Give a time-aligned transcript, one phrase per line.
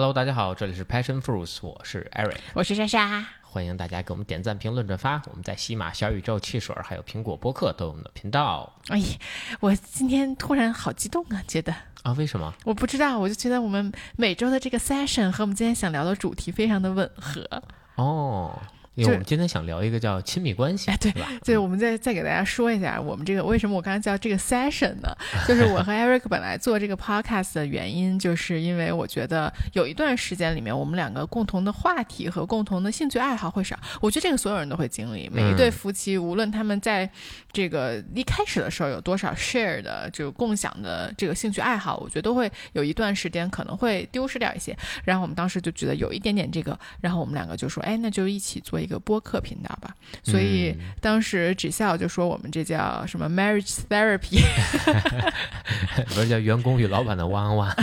[0.00, 3.22] Hello，大家好，这里是 Passion Fruits，我是 Eric，我是莎莎。
[3.42, 5.20] 欢迎大家给我们点赞、评论、转发。
[5.26, 8.98] 我们在喜马、小宇宙、汽水还有苹果播客都有我们的频道哎，
[9.60, 12.14] 我今天突然好激动啊，觉得啊。
[12.14, 12.50] 为什么？
[12.64, 17.46] 我不知道，我就觉得我们每周的这个 session 和我们今天想聊的主题非常的吻合。
[17.96, 18.58] 哦。
[18.96, 21.26] 因为我们今天想聊一个叫亲密关系，哎，对吧？
[21.44, 25.08] 对，我们再再给大家说一下，我们这个为什么我刚才叫这个 session 呢？
[25.46, 33.78] 就是我和 Eric 本来做这个 podcast 的原因，就是因为我觉得有一段时间里面，我们两个共同的话题和共同的兴趣爱好会少。
[34.00, 37.08] 我觉得这个所有人都会经历，每一对夫妻，无论他们在
[37.52, 44.76] 这个一开始的时候有多少 share 的就共享的这个兴趣爱好，我觉得都会有一段时间可能会丢失掉一些。
[45.04, 48.79] 然后我们当时就觉得有一点点这个，然后我们两个就说，哎，那就一起做。
[48.80, 54.40] 一个播客频道吧，所以当时只笑就说我们这叫什么 marriage therapy，
[56.08, 57.74] 不是叫员工与老板的汪汪，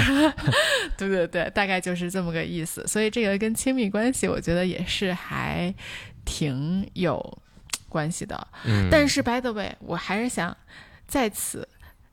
[0.98, 2.86] 对对对，大概就是这么个意思。
[2.88, 5.74] 所以这个跟亲密关系，我觉得也是还
[6.26, 7.38] 挺有
[7.88, 8.48] 关系的。
[8.66, 10.56] 嗯，但是 by the way，我还是想
[11.08, 11.68] 在此。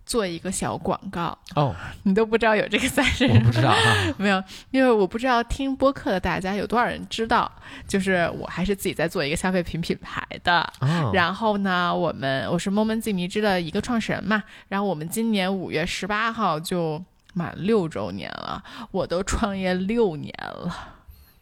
[0.06, 1.36] 做一个小广告。
[1.54, 3.74] 哦，你都不知道有这个赛事，我不知道
[4.18, 7.50] 没有，因为我不知道听播客的大家有多少人知道，
[7.88, 10.72] 就是我还是自己在做一个消费品品牌的。
[11.12, 20.72] 然后呢，我们我是 Moment 自迷之的一个创始人嘛，然后我们今年五月十八号就满六周年了，我都创业六年了，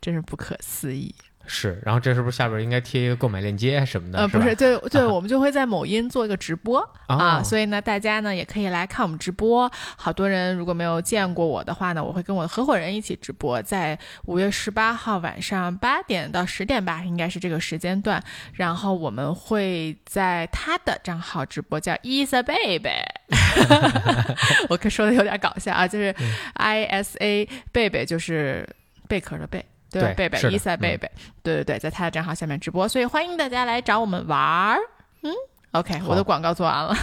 [0.00, 1.14] 真是不可思议。
[1.46, 4.18] 是，然后这是不是下边应该贴一个购买链接什么的？
[4.20, 9.70] 呃，不是，对对，我们就会在某音做一个直播 啊，所以呢，大家呢也可以来看我们直播。
[9.96, 18.22] 好多人如果没有见过我的话呢，我会跟我的合伙人一起直播，在五月十八号晚上八点到十点吧，应该是这个时间段。
[18.54, 23.02] 然后我们会在他的账号直播，叫 Isa 贝贝，
[24.70, 26.14] 我可说的有点搞笑啊，就是
[26.54, 28.68] I S A 贝贝，就是
[29.08, 29.64] 贝壳的贝。
[29.92, 31.10] 对，贝贝伊赛贝贝，
[31.42, 34.78] 对对对，在他的账号下面直播，所以欢迎大家来找我们玩儿。
[35.22, 35.30] 嗯
[35.72, 36.96] ，OK，我的广告做完了。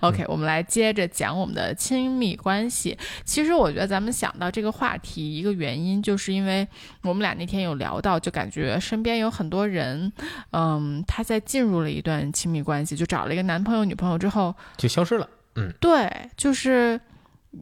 [0.00, 2.96] OK，我们来接着讲我们的亲密关系。
[3.24, 6.66] 其实我觉得咱们想到这个话题，一个原因就是因为
[7.02, 10.10] 我们俩那天有聊到，就感觉身边有很多人，
[10.52, 15.28] 嗯，他在进入了一段亲密关系，就找了一个男朋友、女朋友之后就消失了。
[15.56, 17.00] 嗯，对，就是。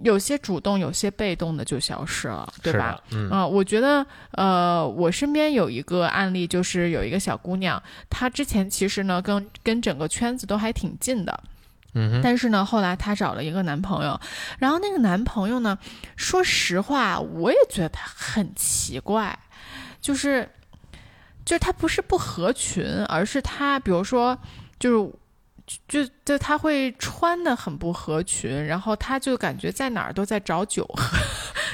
[0.03, 3.01] 有些主动，有些被动的就消失了，对吧？
[3.11, 11.41] 嗯，我觉得，呃，我身边有一个案例，就是有一个小姑娘，她之前其实呢，跟跟整个圈子都还挺近的，
[11.95, 14.21] 嗯，但是呢，后来她找了一个男朋友，
[14.59, 15.79] 然后那个男朋友呢，
[16.17, 19.39] 说实话，我也觉得他很奇怪，
[20.01, 20.49] 就是，
[21.45, 24.37] 就是他不是不合群，而是他，比如说，
[24.79, 25.13] 就是。
[25.89, 31.19] 就就他会穿的很不合群，然后他就感觉在哪儿都在找酒喝。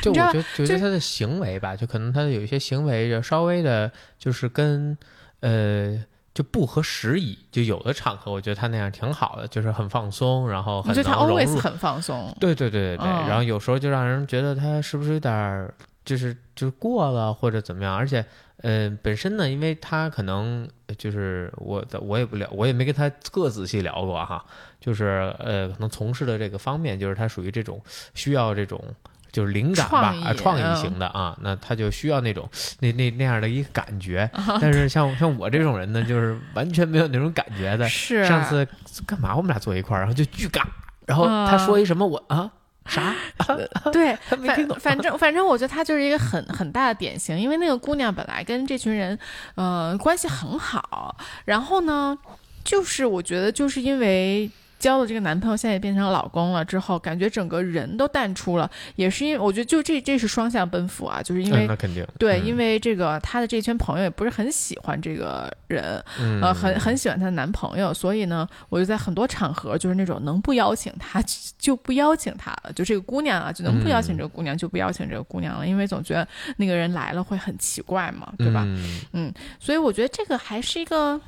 [0.01, 4.97] 就我觉得，觉得他的行为吧，就可能他有一些行为就稍微的，就是跟
[5.41, 6.03] 呃
[6.33, 7.37] 就不合时宜。
[7.51, 12.35] 就有的场合，我觉得他那样挺好的，就是很放松，然后很觉得他 always 很放松。
[12.39, 15.69] 对对对对对，然后有时候就让人觉得他是不是有点
[16.05, 18.25] 就是就是过了或者怎么样，而且。
[18.63, 24.45] 呃，本身呢，因为他可能就是我，我也不聊，我也没跟他特仔细聊过哈。
[24.81, 27.83] 就是呃，可能从事的这个方面，就是他属于这种
[28.15, 28.83] 需要这种
[29.31, 32.49] 就是灵感吧，啊，创意型的啊，那他就需要那种
[32.81, 34.31] 那那那样的一个感觉。
[34.61, 37.89] 但是像像我这种人呢，就是完全没有那种感觉的。
[37.89, 38.67] 是上次
[39.07, 39.35] 干嘛？
[39.37, 40.63] 我们俩坐一块儿，然后就巨尬。
[41.07, 42.51] 然后他说一什么，我啊。
[42.91, 43.15] 啥？
[43.93, 49.19] 对， 反反正反正，我觉得他就是一个很很大的典型，因为那个姑娘本来跟这群人，
[49.55, 52.19] 呃，关系很好，然后呢，
[52.65, 54.51] 就是我觉得就是因为。
[54.81, 66.03] 交了这个男朋友，现在也变成老公了之后，感觉整个人都淡出了，也是因为我觉得就这这是双向奔赴啊，就是因为那肯定对，因为这个她的这圈朋友也不是很喜欢这个人，
[66.43, 71.23] 呃，很很喜欢她的男朋友，所以呢，我就在很多场合就是那种能不邀请她
[71.59, 76.27] 就不邀请她了，就这个姑娘啊，就能不邀请这个姑娘就不邀请这个姑娘了，因为总觉得
[76.57, 78.65] 那个人来了会很奇怪嘛，对吧？
[79.13, 81.21] 嗯，所以我觉得这个还是一个。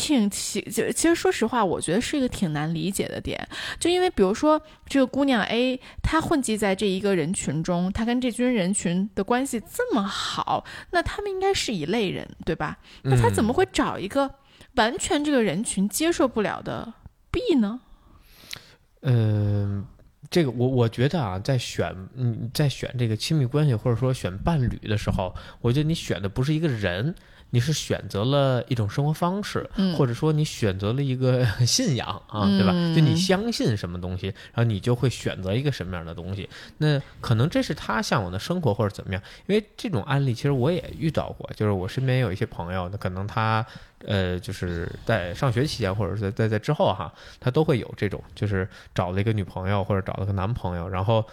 [0.00, 3.46] 挺奇，就其实说实话，我觉得是一个挺难理解的点。
[3.78, 12.78] 就因为比如说这个姑娘 A，她混迹在这一个人群中，她跟这群人群的关系这么好，那他们应该是一类人，对吧？
[13.02, 14.36] 那她怎么会找一个
[14.76, 16.94] 完全这个人群接受不了的
[17.30, 17.80] B 呢？
[19.02, 19.84] 嗯，
[20.30, 27.14] 这个我我觉得啊，在选嗯在选这个亲密关系或者说选伴侣的时候，我觉得你选的不是一个人。
[27.50, 32.72] 你是选择了一种生活方式，或者说你选择了一个 信仰啊，对吧？
[32.94, 36.48] 就你相信什么东西，然后你就会选择一个什么样的东西。
[36.78, 39.22] 那可能这是他向往的生活或者怎么样。
[39.46, 43.64] 因为这种案例其实我也遇到过，就是我身边有一些朋友，那可能他
[44.06, 51.26] 呃就是在上学期间或者是在在之后哈，他都会有这种，就是找了一个女朋友或者找了个男朋友，然后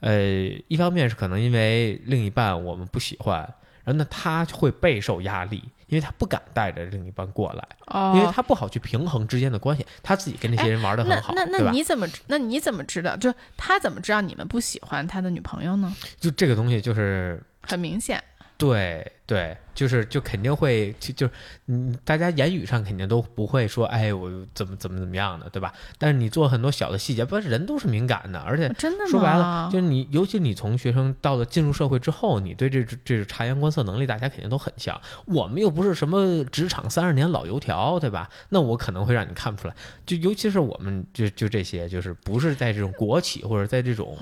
[0.00, 0.20] 呃
[0.68, 3.52] 一方面是可能因为另一半我们不喜欢。
[3.84, 7.68] 然后呢他会备受压力，因为他不敢带着另一半过来，
[8.14, 9.86] 因为他不好去平衡之间的关系。
[10.02, 13.16] 他自己跟那些人玩的很好，那那那你怎么那你怎么知道？
[13.16, 15.94] 就他怎么知道你们不喜欢他的女朋友呢？
[16.18, 18.22] 就这个东西就是很明显。
[18.66, 21.30] 对对，就是就肯定会就就
[21.66, 25.72] 嗯，大家言语上肯定都不会说，哎，我怎么怎么怎么样的，对吧？
[25.96, 35.00] 但是你做很多小的细节，不是人都是敏感的，而且真的说白了，就是你，尤其你从学生到了进入社会之后，你对这这察言观色能力，大家肯定都很强。
[35.24, 38.28] 我们又不是什么职场三十年老油条，对吧？
[38.50, 39.74] 那我可能会让你看不出来。
[40.04, 44.18] 就尤其是我们就就这些，就是不是在这种国企或者在这种。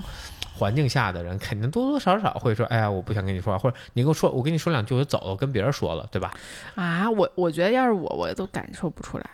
[0.55, 6.31] 环境下的人肯定多多少少会说：“哎呀，我不想跟你说话，或者你跟我说，我跟你说两句我就走了，我跟别人说了，对吧？”
[6.75, 9.25] 啊，我我觉得要是我，我都感受不出来。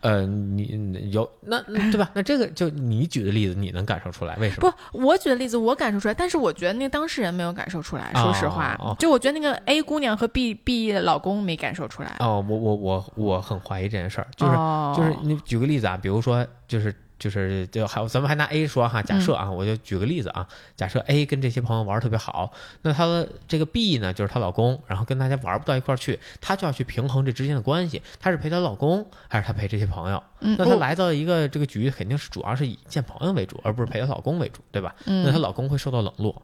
[0.00, 1.60] 呃，你有那
[1.90, 2.08] 对吧？
[2.14, 4.72] 那这个就你举的例子，你能感受出来为什么？
[4.92, 8.12] 不，我举的例子我感受出来，但是我觉得那个当事人没有感受出来。
[8.14, 12.14] 说实话，就我觉得那个 A 姑娘和 B B 老公没感受出来。
[12.20, 14.52] 哦，我我我我很怀疑这件事儿，就是
[14.96, 16.94] 就是你举个例子啊，比如说就是。
[17.18, 30.22] 就是就还咱们还拿 A 说哈，假设啊，我就举个例子啊，假设 A 跟这些朋友玩特别好，那她的这个 B 呢，就是她老公，然后跟大家玩不到一块儿去，她就要去平衡这之间的关系，她是陪她老公还是她陪这些朋友？
[30.38, 34.94] 那她来到一个这个局，肯定是主要是以见朋友为主，而不是陪她老公为主，对吧？
[35.24, 36.40] 那她老公会受到冷落，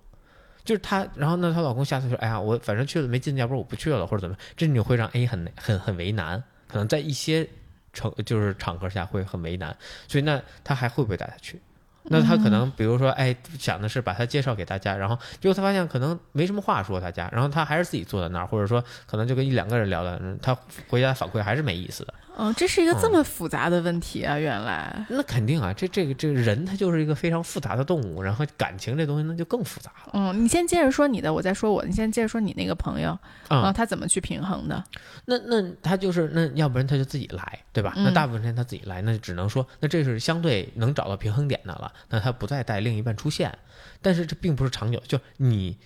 [0.64, 7.48] 就是她，然后那她老公下次说，哎呀，我反正去了没劲，要不然我不去了，或者怎么，这就会让 A 很很很为难，可能在一些。
[7.94, 9.74] 场就是场合下会很为难，
[10.06, 11.58] 所以那他还会不会带他去？
[12.06, 20.54] 那他可能比如说，哎，想的是把他介绍给大家，然后结果他发现可能没什么话说大家，然后他还是自己坐在那儿，或者说可能就跟一两个人聊的，他
[20.88, 22.12] 回家反馈还是没意思的。
[22.36, 24.36] 嗯，这是一个这么复杂的问题啊！
[24.36, 30.10] 原来那肯定啊，这这个这个人他就是一个非常复杂的动物，然后感情这东西那就更复杂了。
[30.14, 31.84] 嗯，你先接着说你的，我再说我。
[31.84, 33.16] 你先接着说你那个朋友
[33.48, 34.82] 啊，他怎么去平衡的？
[35.26, 37.92] 那那他就是那要不然他就自己来，对吧？
[37.96, 41.92] 那大部分时间他自己来，那就只能说那这是相对能找到平衡点的了。
[42.08, 43.56] 那他不再带另一半出现，
[44.02, 45.00] 但是这并不是长久。
[45.06, 45.78] 就你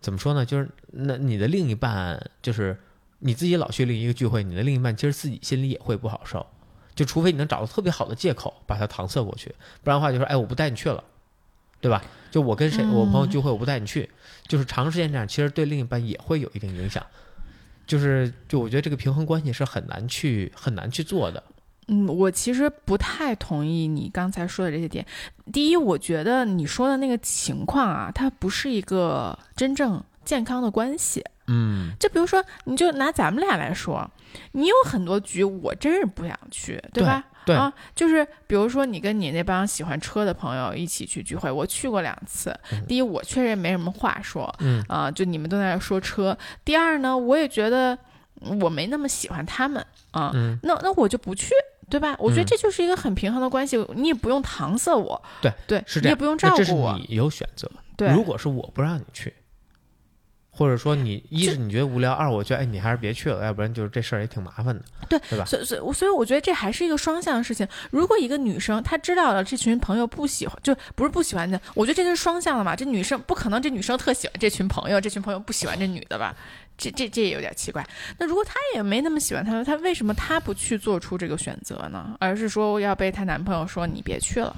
[0.00, 0.44] 怎么说呢？
[0.44, 2.76] 就是那你的另一半就是。
[3.24, 6.44] 你自己老去另一个聚会，你的另一半其实自己心里也会不好受，
[6.94, 9.54] 就除非你能找到特别好的借口把他搪塞过去，
[9.84, 11.02] 不然的话就说，哎，我不带你去了，
[11.80, 12.02] 对吧？
[12.32, 14.10] 就我跟谁，我朋友聚会，我不带你去，
[14.48, 17.04] 就是长时间这样，其实对另一半也会有一定影响，
[17.86, 21.42] 就是就我觉得这个平衡关系是很难去很难去做的。
[21.88, 25.04] 嗯，我其实不太同意你刚才说的这些点。
[25.52, 31.24] 第一，我觉得你说的那个情况啊，它不是一个真正健康的关系。
[31.52, 34.10] 嗯，就比如说，你就拿咱们俩来说，
[34.52, 37.22] 你有很多局，我真是不想去，对吧？
[37.44, 42.56] 对啊，就是比如说，你跟你那帮喜欢车的朋友一起去聚会，我去过两次。
[42.86, 46.36] 第一，我确实没什么话说，嗯啊，就你们都在说车。
[46.64, 47.98] 第二呢，我也觉得
[48.60, 50.30] 我没那么喜欢他们啊，
[50.62, 51.52] 那那我就不去，
[51.90, 52.14] 对吧？
[52.20, 57.68] 我觉得这就是一个很平衡的关系，你也不用搪塞我，对对，是你也不用照顾我，你有选择。
[57.96, 59.34] 对，如果是我不让你去。
[60.54, 65.46] 或者说你一是你觉得无聊，二我觉得哎你还是别去了，要不然就是这事儿也挺麻烦的，对对吧？
[65.46, 67.66] 所以所以所以我觉得这还是一个双向的事情。
[67.90, 72.76] 如果一个女生她知道了这群朋友不喜欢，就不是不喜欢的，我觉得这就是双向的嘛。
[72.76, 76.36] 这女生不可能，这女生特喜欢这群朋友，这群朋友不喜欢这女的吧？
[76.76, 77.82] 这这这也有点奇怪。
[78.18, 82.14] 那如果她也没那么喜欢他们，她为什么她不去做出这个选择呢？
[82.20, 84.54] 而是说要被她男朋友说你别去了？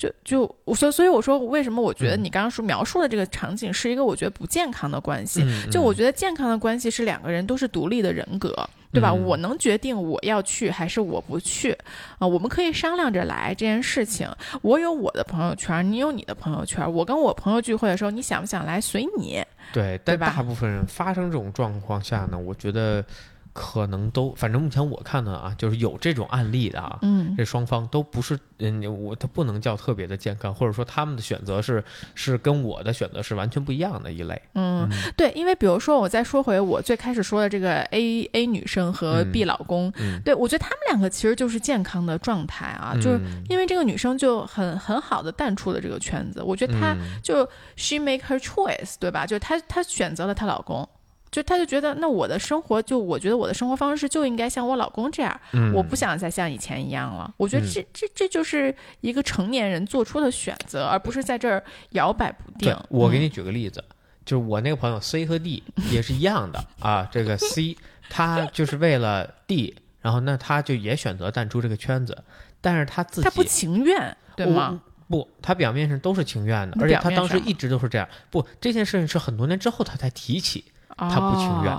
[0.00, 5.44] 就就我所所以我说为什么我觉得你刚刚说描述的这个场景是一个我觉得不健康的关系？
[5.70, 9.12] 就我觉得健康的关系是两个人都是独立的人格，对吧？
[9.12, 11.76] 我能决定我要去还是我不去
[12.18, 12.26] 啊？
[12.26, 14.26] 我们可以商量着来这件事情。
[14.62, 16.90] 我有我的朋友圈，你有你的朋友圈。
[16.90, 19.44] 我跟我朋友聚会的时候，你想不想来随你？
[19.70, 23.04] 对，但大部分人发生这种状况下呢，我觉得。
[23.52, 31.82] 可能都，反正目前我看的啊，就是有这种案例的啊，嗯，这双方都不是，嗯，我他不能叫特别的健康，或者说他们的选择是
[32.14, 34.40] 是跟我的选择是完全不一样的一类。
[34.54, 39.92] 嗯，对，因为比如说我再说回我最开始说的这个 A A 女生和 B 老公，
[40.24, 47.44] 对我觉得他们两个其实就是健康的状态啊，就是因为这个女生就很很好的淡出了这个圈子，我觉得她就
[47.76, 49.26] she make her choice，对吧？
[49.26, 50.88] 就是她她选择了她老公。
[51.30, 55.40] 就他就觉得，那我的生活就我觉得我的生活方式就应该像我老公这样，
[55.72, 57.32] 我不想再像以前一样了。
[57.36, 62.76] 我觉得这这这就是一个成年人做出的选择，而不是在这儿摇摆不定。
[62.88, 63.84] 我给你举个例子，
[64.24, 67.08] 就是我那个朋友 C 和 D 也是一样的啊。
[67.12, 67.76] 这个 C
[68.08, 72.24] 他就是为了 D，然后那他就也选择淡出这个圈子，
[72.60, 74.80] 但是他自己他不情愿，对吗？
[75.06, 78.08] 不，他表面上都是情愿的，而且他当时一直都是这样。
[78.30, 80.64] 不，这件事情是很多年之后他才提起。
[81.08, 81.76] 他不情愿，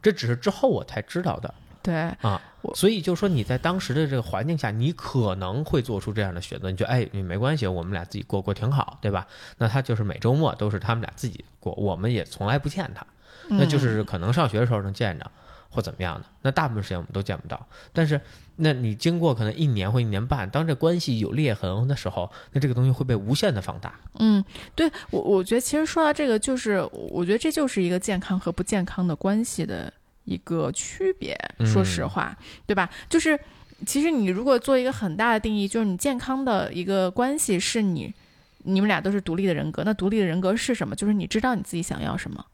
[0.00, 1.52] 这只是之后我才知道的。
[1.82, 2.38] 对啊，
[2.74, 6.70] 所以就说你在当时的这个环境下，你可能会做出这样的选择。
[6.70, 9.26] 你觉得哎，你没关系，我们俩自己过过挺好，对吧？
[9.56, 13.04] 那他就是每周末都是他们俩自己过，我们也从来不见他。
[13.48, 15.30] 那就是可能上学的时候能见着。
[15.70, 16.26] 或怎么样的？
[16.42, 17.66] 那大部分时间我们都见不到。
[17.92, 18.20] 但是，
[18.56, 23.94] 那你经过可能一年或一年半，当这关系有裂痕的时候，那这个东西会被无限的放大。
[24.18, 29.92] 嗯，对我，我觉得其实说到这个，就是我觉得这就是一个健康和不健康的关系的
[30.24, 31.38] 一个区别。
[31.64, 32.36] 说实话，
[32.66, 32.90] 对吧？
[33.08, 33.38] 就是
[33.86, 38.12] 其实你如果做一个很大的定义，就是你健康的一个关系是你
[38.64, 39.82] 你们俩都是独立的人格。
[39.84, 40.96] 那独立的人格是什么？
[40.96, 42.44] 就是你知道你自己想要什么。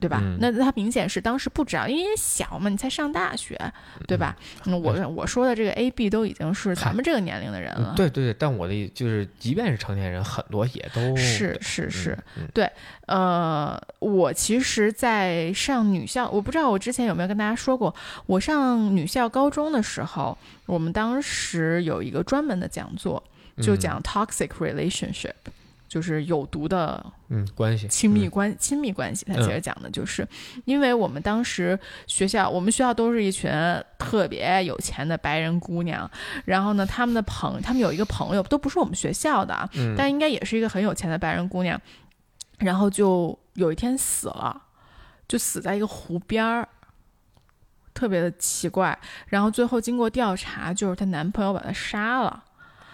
[0.00, 0.22] 对吧？
[0.38, 3.58] 那他明显是当时不知道，因为小嘛，你才上大学，
[4.06, 4.36] 对吧？
[4.64, 7.94] 我我说的这个 A、B 都已经是咱们这个年龄的人了。
[7.96, 12.16] 对对对，但我的就是，即便是成年人，很多也都是是是。
[12.54, 12.70] 对，
[13.06, 17.92] 呃，我其实，在上女校，我不知道我之前有没有跟大家说过，
[18.26, 23.22] 我上女校高中的时候，我们当时有一个专门的讲座，
[23.60, 25.32] 就讲 toxic relationship。
[25.88, 29.24] 就是有毒的，嗯，关系，亲密关亲密关系。
[29.24, 30.28] 他其实讲的就是，
[30.66, 31.76] 因为我们当时
[32.06, 33.50] 学校，我们学校都是一群
[33.98, 36.08] 特别有钱的白人姑娘，
[36.44, 41.80] 然后呢，他们的朋，他们有一个朋友，都不是我们学校的，但应该也是一个很有钱的白人姑娘，
[42.58, 44.62] 然后就有一天死了，
[45.26, 46.68] 就死在一个湖边儿，
[47.94, 48.98] 特别的奇怪。
[49.28, 52.44] 然后最后经过调查，就是她男朋友把她杀了。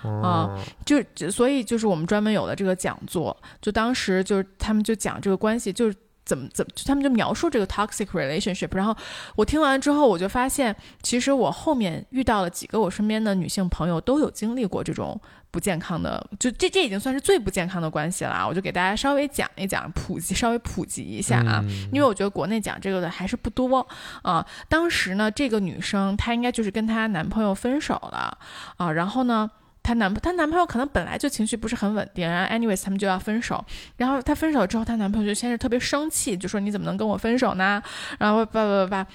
[0.05, 8.75] 啊，就所以就是我们专门有了这个讲座，就当时就是他们就讲这个关系，就是怎么怎么，他们就描述这个 toxic relationship。
[8.75, 8.97] 然后
[9.37, 15.21] 我听完之后，我就发现，其实我后面遇到了几个我身边的女性朋友都有经历过这种
[15.51, 18.47] 不健康的，就这这已经算是最不健康的关系了。
[18.49, 23.87] 我就给大家稍微讲一讲，普及稍微普及一下啊，因为我觉得国内讲这个的还是不多
[24.23, 24.45] 啊。
[24.69, 28.39] 当时呢，这个女生她应该就是跟她男朋友分手了
[28.77, 29.51] 啊，然后呢。
[29.85, 33.63] 她男她男朋友可能本来就情绪不是很稳定，然后 anyways 他们就要分手，
[33.99, 37.81] 然后她分手之后，她男朋友就先是特别生气，就说你怎么能跟我分手呢？
[38.19, 39.07] 然后叭叭叭叭，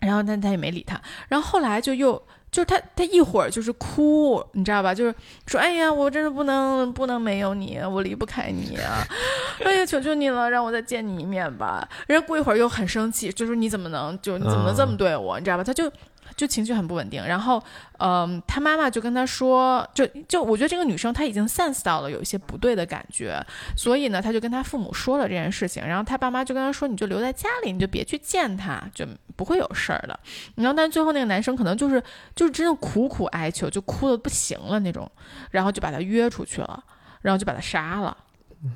[0.00, 2.22] 然后但她也没理他，然后后来就又
[2.52, 4.94] 就是他他一会儿就是哭，你知道吧？
[4.94, 5.14] 就是
[5.46, 9.02] 说哎呀，我真的不能不能没有你，我离不开你啊！
[9.64, 11.88] 哎呀，求求你了，让我再见你一面吧。
[12.06, 15.38] 然后过一会儿又很生气，就说你怎么能就你怎么能这么对我？
[15.38, 15.64] 你知道吧？
[15.64, 15.90] 他就。
[16.34, 17.62] 就情绪很不稳定，然后，
[17.98, 23.40] 嗯，他妈妈就跟他说，就就我觉得这个女生她已经 sense 到了有一些不对的感觉，
[23.76, 29.06] 所以呢，他就跟他父母说了这件事情，然后他爸妈就跟他说，你就留在家里，你就别去见他，就
[29.36, 30.18] 不会有事儿的。
[30.56, 32.02] 然后，但最后那个男生可能就是
[32.34, 35.10] 就是真的苦苦哀求，就哭的不行了那种，
[35.50, 36.82] 然后就把他约出去了，
[37.22, 38.16] 然后就把他杀了。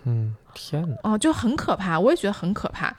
[0.04, 0.94] 嗯，天哪！
[1.02, 2.94] 哦，就很可怕，我也觉得很可怕。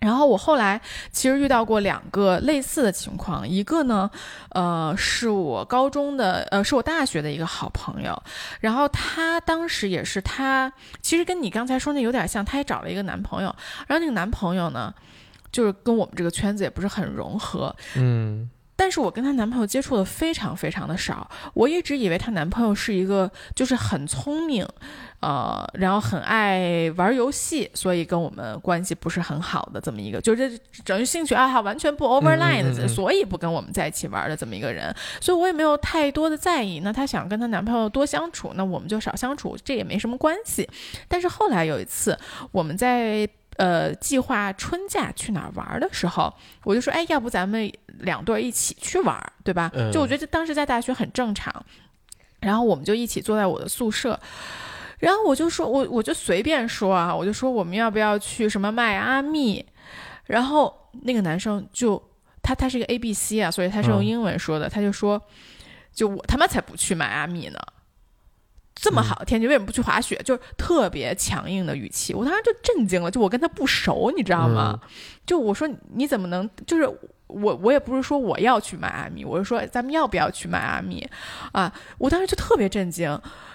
[0.00, 0.80] 然后我后来
[1.12, 4.10] 其实遇到过两个类似的情况，一个呢，
[4.50, 8.20] 呃，是我高中的，呃，是我大学的一个好朋友，
[8.60, 13.54] 然后她当时也是她，其实跟你刚才说那有点像，她也找了一个男朋友，
[13.86, 14.92] 然后那个男朋友呢，
[15.52, 18.48] 就是跟我们这个圈子也不是很融合，嗯。
[18.80, 24.66] 但是我跟她男朋友接触的非常非常的少，我一直以为她男朋友是一个就是很聪明，
[25.20, 36.80] 呃，然后很爱玩游戏，所以跟我们关系不是很好的这么一个，就是整于兴趣爱好完全不 overline 的，所以不跟我们在一起玩的这么一个人，所以我也没有太多的在意。
[36.80, 40.66] 那她想跟她男朋友多相处，那我们就少相处，这也没什么关系。
[41.06, 42.18] 但是后来有一次
[42.50, 43.28] 我们在。
[43.56, 46.32] 呃，计划春假去哪儿玩的时候，
[46.64, 49.70] 我就说，哎，要不咱们两对一起去玩，对吧？
[49.92, 51.64] 就我觉得当时在大学很正常。
[52.40, 54.18] 然后我们就一起坐在我的宿舍，
[54.98, 59.62] 然后我就说，我我就随便说啊，我就说我们要不要去什么迈阿密？
[60.24, 62.02] 然后那个男生就
[62.40, 65.20] 他他是一个 A B C 啊，所以他是用英文说的，他就说，
[65.92, 67.58] 就我他妈才不去迈阿密呢。
[68.74, 70.18] 这么好的天气，为什么不去滑雪？
[70.24, 73.10] 就是特别强硬的语气，我当时就震惊了。
[73.10, 74.80] 就我跟他不熟，你知道吗？
[75.26, 76.48] 就我说你怎么能？
[76.66, 76.88] 就是
[77.30, 81.06] 我我也不是说我要去迈阿密，我是说咱们要不要去迈阿密
[81.52, 81.72] 啊？
[81.98, 83.08] 我当时就特别震惊，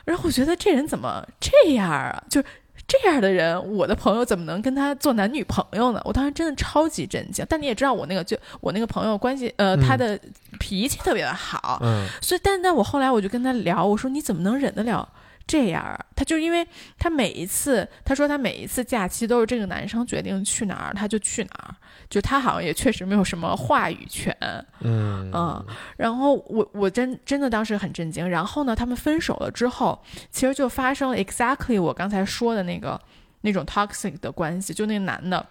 [0.06, 2.24] 然后我觉得这人怎么这样啊？
[2.30, 2.42] 就
[2.88, 6.00] 这样的人，我的朋友怎么能跟他做男女朋友呢？
[6.06, 7.44] 我当时真的超级震惊。
[7.50, 10.20] 但你也知道，我那个就我那个朋友关系，呃，他的
[10.60, 15.08] 脾气特别的好，嗯，所以，但但我后来我就跟他聊，我说你怎么能忍得了？
[15.48, 21.76] 这样，他就因为他每一次，他说他每一次假期都是这个男生决定去哪儿，他就去哪儿，
[22.10, 24.36] 就他好像也确实没有什么话语权，
[24.80, 25.32] 嗯。
[25.32, 25.66] 嗯，
[25.98, 33.00] 然后我我真真的当时很震惊，然后呢，他们分手了之后，其实就发生了 exactly 我刚才说的那个
[33.42, 35.46] 那种 toxic 的关系，就那个男的，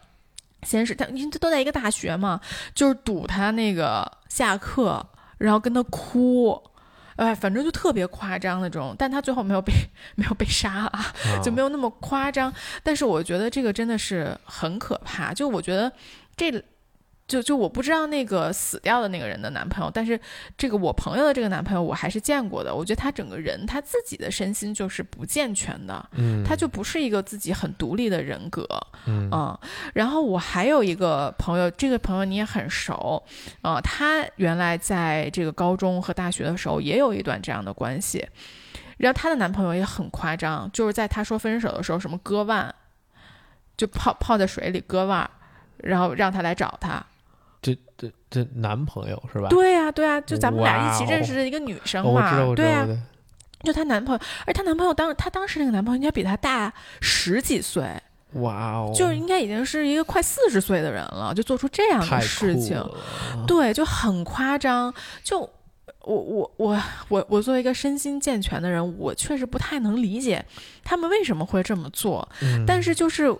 [0.65, 2.41] 先是他，因为都在一个大学嘛，
[2.75, 5.07] 就是堵他那个下课，
[5.39, 6.61] 然后跟他哭。
[7.17, 9.73] 哎，反正就特别夸张那种，但他最后没有被
[10.17, 12.53] 没有被杀啊，就没有那么夸张。
[12.83, 15.93] 但是我觉得这个真的是很可怕，就我觉得
[16.37, 16.65] 这。
[17.27, 20.21] 就就我不知道那个死掉的那个人的男朋友，但是
[20.59, 22.75] 这个我朋友的这个男朋友我还是见过的。
[22.75, 28.69] 我觉得他整个人他自己的身心就是不健全的，嗯，他就不是一个自己很独立的人格，
[29.07, 29.59] 嗯
[29.95, 33.23] 然后我还有一个朋友，这个朋友你也很熟，
[33.63, 38.29] 啊，他原来在这个高中和大学的时候也有一段这样的关系，
[38.99, 42.75] 然后她的男朋友也很夸张，就是在她说分手的时候，什么割腕，
[43.77, 45.29] 就泡泡在水里割腕，
[45.79, 47.05] 然后让他来找他。
[47.65, 49.49] 这这这男朋友是吧？
[49.49, 52.87] 对呀对呀，就咱们俩一起认识的一个女生嘛，对呀，
[53.63, 57.83] 就她男朋友，而她男朋友当她当时那个男朋友应该比她大十几岁，
[58.35, 62.79] 哇哦，就是应该已经是一个快四十岁的人了，就做出这样的事情，
[63.47, 64.93] 对，就很夸张。
[65.23, 70.45] 就我我我我我作为一个身心健全的人，我确实不太能理解
[70.85, 72.29] 他们为什么会这么做，
[72.67, 73.35] 但是就是。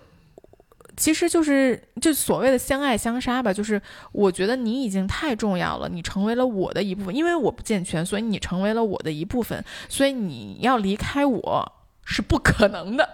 [0.97, 11.71] 其实就是就所谓的相爱相杀吧，就是我觉得你已经太重要了，你成为了我的一部分，因为我不健全，所以你成为了我的一部分，所以你要离开我
[12.05, 13.07] 是不可能的，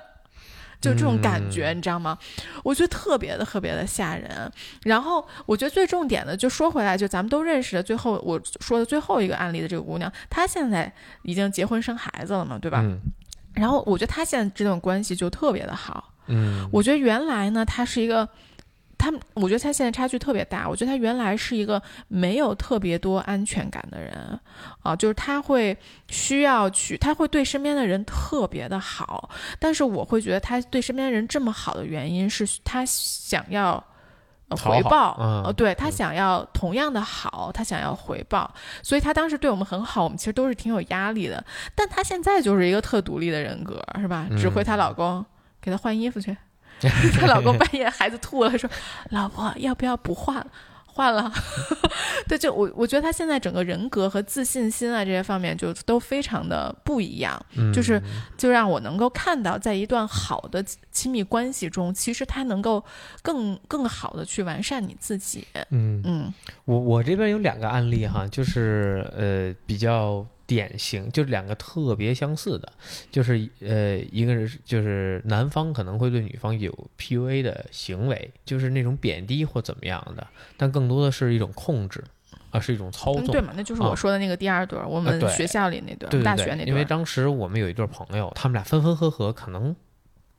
[0.80, 2.18] 就这种感觉，你知道吗？
[2.64, 4.52] 我觉得特别的特别的吓人。
[4.84, 10.92] 然后我觉得最重点的，就说回来，就咱们都认识的，最后我说的最后一个案例的这个姑娘，她现在
[11.24, 12.84] 已经结婚生孩子了嘛，对吧？
[13.54, 16.11] 然后我觉得她现在这段关系就特别的好。
[16.28, 18.28] 嗯，我觉得原来呢，他是一个，
[18.98, 20.70] 他，我觉得他现在差距特别大。
[20.70, 24.40] 我觉得他原来是一个没有特别多安全感的人，
[24.82, 25.76] 啊，就是他会
[26.08, 29.30] 需要去，他会对身边的人特别的好。
[29.60, 33.84] 但是我会觉得他对身边的人这么好的原因是他想要
[34.50, 38.54] 回报，呃，对他想要同样的好，他想要回报，
[38.84, 41.44] 所以他当时对我们很好，我们其实都是挺有压力的。
[41.74, 44.28] 但他现在就是一个特独立的人格，是吧？
[44.38, 45.26] 指挥她老公。
[45.62, 46.36] 给她换衣服去，
[47.14, 48.70] 她老公半夜孩子吐了，说
[49.12, 50.46] ：“老婆要不要不换？
[50.94, 51.32] 换了。
[52.28, 57.40] ”对，就我我觉得她现在整个人格和自信心啊这些方面就都非常的不一样，
[57.74, 58.02] 就是
[58.38, 62.84] 就让我能够看到，在一段好的亲密关系中，其实她能够
[63.22, 65.48] 更更好的去完善你自己。
[65.70, 66.34] 嗯嗯，
[66.66, 70.26] 我我这边有两个案例哈，就是呃比较。
[70.52, 72.74] 典型就是两个特别相似的，
[73.10, 82.04] 就是呃，一个是就是男方可能会对女方有 PUA 的行为，就是那种贬低或怎么样的，但更多的是一种控制
[82.50, 83.28] 啊，是一种操纵。
[83.28, 83.54] 对嘛？
[83.56, 86.66] 那就是我说的那个第二对，我们学校里那对，大学那对。
[86.66, 89.74] 因为当时我们有一对朋友，他们俩分分合合，可能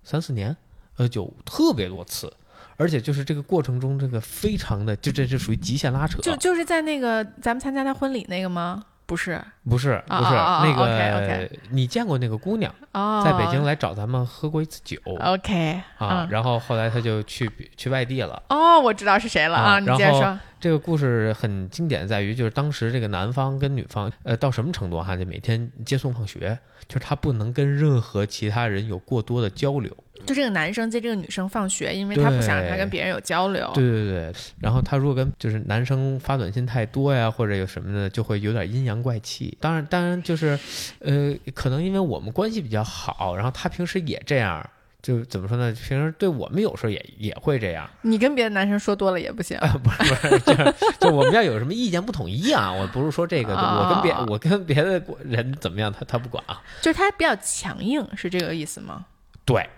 [0.03, 0.55] 三四年，
[0.99, 2.31] 呃，就特别多次，
[2.77, 6.21] 而且就是这个过程中，这个非常的，就这是属于极限拉扯。
[6.21, 8.85] 就就是在那个咱们参加他婚礼那个吗？
[9.13, 12.75] 不是，不是，不是那个，你见过那个姑娘，
[13.23, 14.97] 在北京来找咱们喝过一次酒。
[15.21, 18.43] OK，啊，然后后来她就去去外地了。
[18.49, 20.39] 哦，我知道是谁了啊，你接着说。
[20.59, 25.15] 这个故事很经典，在于就是当时这个男方跟女方，呃，到什么程度哈？
[25.15, 29.95] 就每天接送放学，就是他不能跟任何其他人有过多的交流。
[30.27, 33.71] 就这个男生接这个女生放学，因为他不想让她跟别人有交流。
[33.75, 34.33] 对对对。
[34.61, 39.57] 然后他如果跟就是男生发短信太多呀，或者有什么的，就会有点阴阳怪气。
[39.61, 40.59] 当然，当然就是，
[41.01, 44.69] 呃，可能因为我们关系比较好，然后他平时也这样。
[45.03, 45.73] 就怎么说呢？
[45.73, 47.91] 平时对我们有时候也也会这样。
[48.03, 49.59] 你跟别的男生说多了也不行。
[49.83, 52.73] 不是不是，就是就我们要有什么意见不统一啊？
[52.73, 56.63] 我不是说这个，我跟别我跟别的人怎么样，他他不管啊。
[56.81, 59.05] 就是他比较强硬，是这个意思吗？
[59.45, 59.69] 对，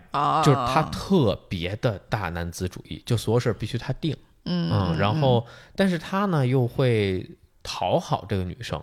[0.44, 4.16] 就是他特别的大男子主义，就所有事必须他定。
[4.44, 7.28] 嗯，然后但是他呢又会
[7.62, 8.82] 讨好这个女生。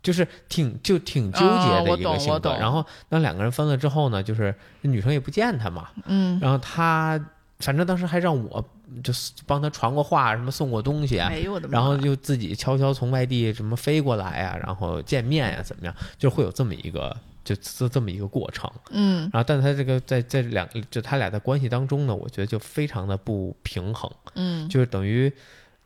[0.00, 7.20] 就是挺就挺纠结的一个性格，然后当两个人分了之后呢，就是女生也不见他嘛，嗯，然后他
[7.58, 8.64] 反正当时还让我
[9.02, 9.12] 就
[9.44, 11.30] 帮他传过话，什么送过东西啊，
[11.68, 17.14] 然后就自己悄悄从外地什么飞过来呀，然后见面呀，怎么样，就会有这么一个。
[17.54, 18.70] 就这这么一个过程。
[18.90, 19.30] 嗯。
[19.32, 24.68] 然后，但他这个在在两就他俩的关系当中呢，我觉得就非常的不平衡，嗯。
[24.68, 25.32] 就是等于。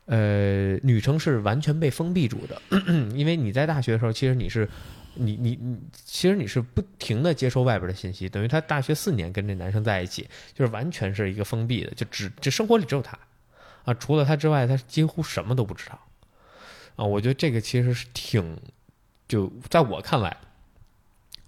[0.05, 2.61] 呃，女生是完全被封闭住的，
[3.15, 4.67] 因为你在大学的时候，其实你是，
[5.13, 13.17] 你你你，其实你是不停的接收外边的信息，等于他大学四年跟这男生在一起，就是完全是一个封闭的，就只这生活里只有他，
[13.85, 15.97] 啊，除了他之外，他几乎什么都不知道，
[16.97, 18.57] 啊，我觉得这个其实是挺，
[19.29, 20.35] 就在我看来，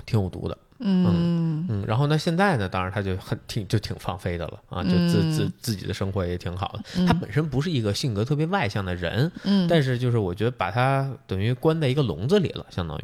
[0.05, 1.65] 挺有毒的，嗯。
[1.67, 6.83] 嗯，然后呢，现在呢，当然他就很挺就挺放飞的了啊，就自自嗯自己的生活也挺好的。
[6.97, 7.05] 嗯。
[7.05, 13.01] 他本身不是一个性格特别外向的人，嗯，但是就是我觉得把他等于关在一个笼子里了，相当于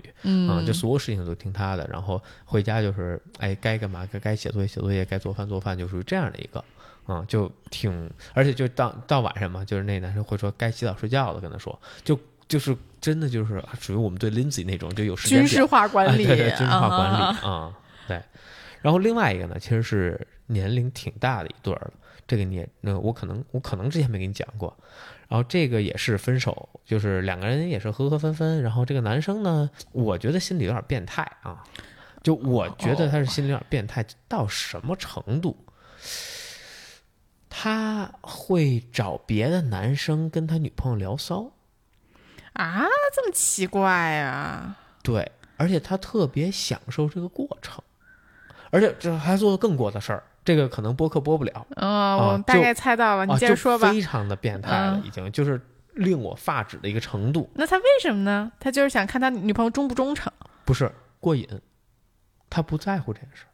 [0.47, 6.63] 啊，嗯就所有事情都听他的，然后回家就是哎该干嘛该该写作业写作业，该做饭做饭，就属于这样的一个。
[7.07, 18.21] 嗯，就挺，而且就到到晚上嘛，就是那男生会说该洗澡睡觉了，跟他说，就就是真的就是属于我们对 Lindsay 那种就有时间表军事化管理，啊、对对，军事化管理啊啊、对。
[18.81, 21.93] 然后另外一个呢，其实是年龄挺大的一对儿了。
[22.27, 24.75] 这个你也，那我可能我可能之前没跟你讲过。
[25.27, 28.61] 然后这个也是分手，就是两个人也是合合分分。
[28.61, 31.63] 然后这个男生呢，我觉得心里有点变态啊，
[32.21, 35.57] 就我觉得他是心里有点变态，到什么程度？
[37.49, 41.51] 他会找别的男生跟他女朋友聊骚，
[42.53, 44.75] 啊，这么奇怪啊？
[45.03, 47.83] 对，而且他特别享受这个过程，
[48.69, 53.89] 而且这还做了更过的事儿，这个可能播客播不了嗯，我大概猜到了，你接着说吧。
[53.91, 55.59] 非常的变态了，嗯已经就是
[55.93, 58.51] 令我发指的一个程度，那他为什么呢？
[58.59, 60.31] 他就是想看他女朋友忠不忠诚。
[60.65, 61.47] 不是过瘾，
[62.49, 63.49] 他不在乎这件事儿，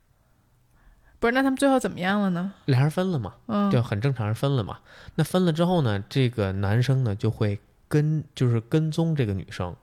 [1.19, 2.53] 不是，那他们最后怎么样了呢？
[2.65, 4.79] 俩人分了嘛，嗯，就很正常，是分了嘛。
[5.15, 9.76] 那分了之后呢，这个男生呢就会跟就是跟踪这个女生，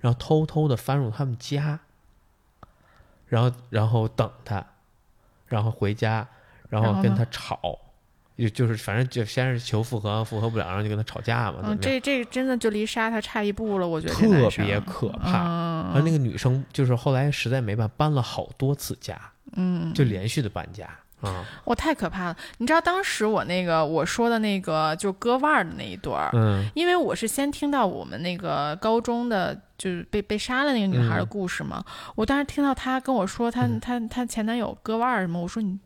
[0.00, 1.80] 然后偷偷的翻入他们家，
[3.26, 4.64] 然后然后等她，
[5.46, 6.26] 然后回家，
[6.68, 7.78] 然后跟然后呢她吵，
[8.36, 15.42] 就就是反正就先是求复合，复合不了，然后就跟他吵架嘛，嗯，这这真的就离杀他差一步了，我觉得特别可怕。
[15.44, 19.20] 嗯然后那个女生就是后来实在没办法，搬了好多次家，
[19.52, 20.88] 嗯，就连续的搬家
[21.22, 22.36] 啊，我太可怕了。
[22.58, 31.84] 你知道当时我那个我说的那个就割腕儿的那一段儿，嗯因为我是先听到我们那个高中的，就是被被杀了那个女孩的故事嘛。
[32.14, 35.78] 我当时听到她跟我说她嗯她她前男友割腕儿什么，我说你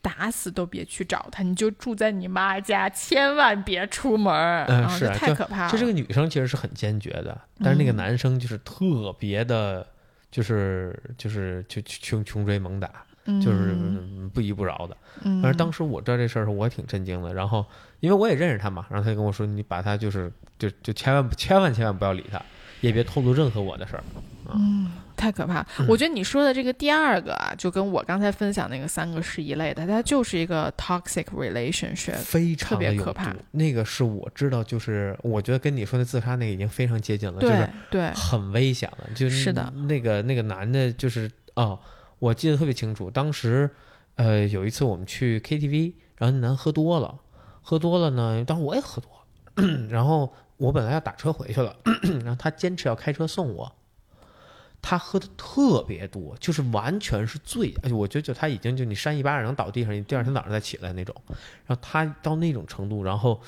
[0.00, 4.60] 打死都别去找他，你就住在你妈家，千万别出门儿。
[4.60, 5.70] 啊这嗯是啊太可怕了。
[5.70, 9.84] 就这个女生其实是很坚决的，但是那个嗯男生就是特别的，
[10.30, 12.88] 就是就是就穷穷追猛打，
[13.40, 14.96] 就是嗯不依不饶的。
[15.22, 17.32] 嗯，反正当时我知道这事儿的时候，我也挺震惊的。
[17.34, 17.64] 然后
[18.00, 22.40] 因为我也认识他嘛，然后他就跟我说：“你把他就是就就千万千万千万不要理他，
[22.80, 24.04] 也别透露任何我的事儿。
[24.54, 25.66] 嗯太可怕。
[25.78, 32.16] 嗯我觉得你说的这个第二个啊，就跟我刚才分享那个三个是一类的，它就是一个 toxic relationship。
[32.16, 33.34] 非常的可怕。
[33.52, 39.08] 那个是我知道，就是我觉得跟你说的自杀那个已经非常接近了，就是对，很危险了。
[39.14, 41.78] 就是是的那个那个男的，就是哦，
[42.18, 43.70] 我记得特别清楚，当时
[44.14, 47.18] 呃有一次我们去 KTV，然后那男喝多了，
[47.62, 49.10] 喝多了呢，当时我也喝多
[49.64, 51.76] 了， 然后我本来要打车回去了，
[52.24, 53.72] 然后他坚持要开车送我。
[54.82, 61.12] 他喝的特别多，就是完全是醉，而且我觉得就他已经就你扇一巴掌能倒地上，你第二天早上再起来那种。
[61.66, 63.40] 然后他到那种程度，然后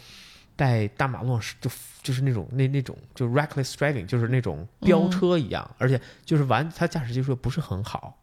[0.57, 1.71] 在大马路上是就
[2.03, 8.19] 就是那种那那种就 reckless driving，就是那种飙车一样，而且就是完他驾驶技术不是很好，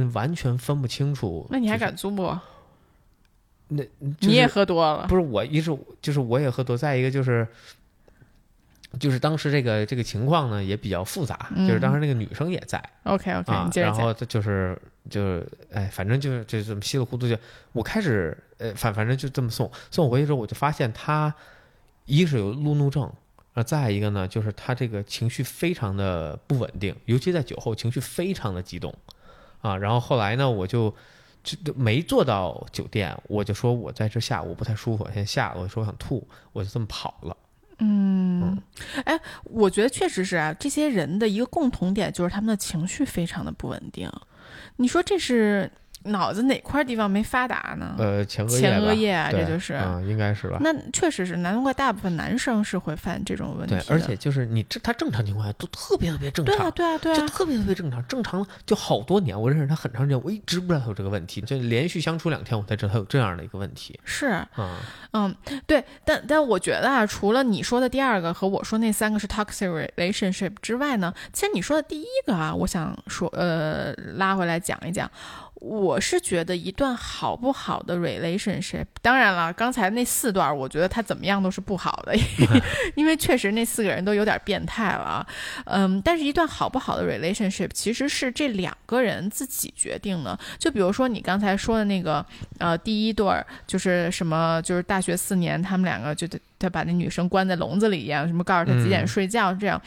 [0.00, 1.46] 就完全分不清楚。
[1.50, 2.38] 那你还敢租不？
[3.68, 3.88] 那、就
[4.22, 5.06] 是你也喝多了。
[5.08, 7.46] 不是我，一是就是我也喝多，再一个就是。
[9.00, 13.88] 就是当时这个这个情况呢也比较复杂，就是当时那个女生也在，OK OK，、啊你，接着。
[13.88, 14.80] 然后他就是
[15.10, 17.36] 就是哎，反正就是就这么稀里糊涂就，
[17.72, 21.34] 我开始呃反反正就这么送送我回去之后，我就发现他
[22.04, 23.12] 一是有路怒症，
[23.66, 28.94] 再一个呢就是他这个情绪非常的不稳定，尤其在酒后情绪非常的激动
[29.64, 29.76] 啊。
[29.76, 30.94] 然后后来呢，我就
[31.42, 37.36] 就就没坐到酒店，我就说我在这下午不太舒服，我现在下了，我说我想吐，我就这么跑了。
[37.78, 38.56] 嗯，
[39.04, 44.08] 哎，我觉得确实是啊，这些人的一个共同点就是他们的情绪非常的不稳定。
[44.76, 45.70] 你说这是
[46.04, 47.94] 脑子哪块地方没发达呢？
[47.98, 50.58] 呃，前额前额叶啊，这就是，嗯，应该是吧？
[50.60, 53.74] 那确实是，难怪大部分男生是会犯这种问题。
[53.74, 63.98] 对，而且就是你这他正常情况下都特别特别正常，对啊，对啊，对啊，就特别特别正常，正常就好多年，我认识他很长时间，我一直不知道他有这个问题，就连续相处两天，我才知道他有这样的一个问题。
[64.04, 64.76] 是，嗯
[65.12, 65.34] 嗯，
[65.66, 75.10] 对，但但我觉得啊，除了你说的第二个和我说那三个是 toxic relationship 之外呢，其实你说的第一个啊，我想说，呃，拉回来讲一讲。
[75.56, 82.14] 我是觉得一段好不好的 relationship，当然了，刚才那四段，我觉得他怎么样都是不好的，
[82.96, 85.26] 因为确实那四个人都有点变态了，
[85.64, 90.38] 嗯，但是一段好不好的 relationship，其实是这两个人自己决定的。
[90.58, 92.24] 就比如说你刚才说的那个，
[92.58, 96.38] 呃，第一对儿就是什么，就是大学四年，他们两个就得。
[96.64, 99.80] 他把那女生关在笼子里一样，什么告诉她几点睡觉这样。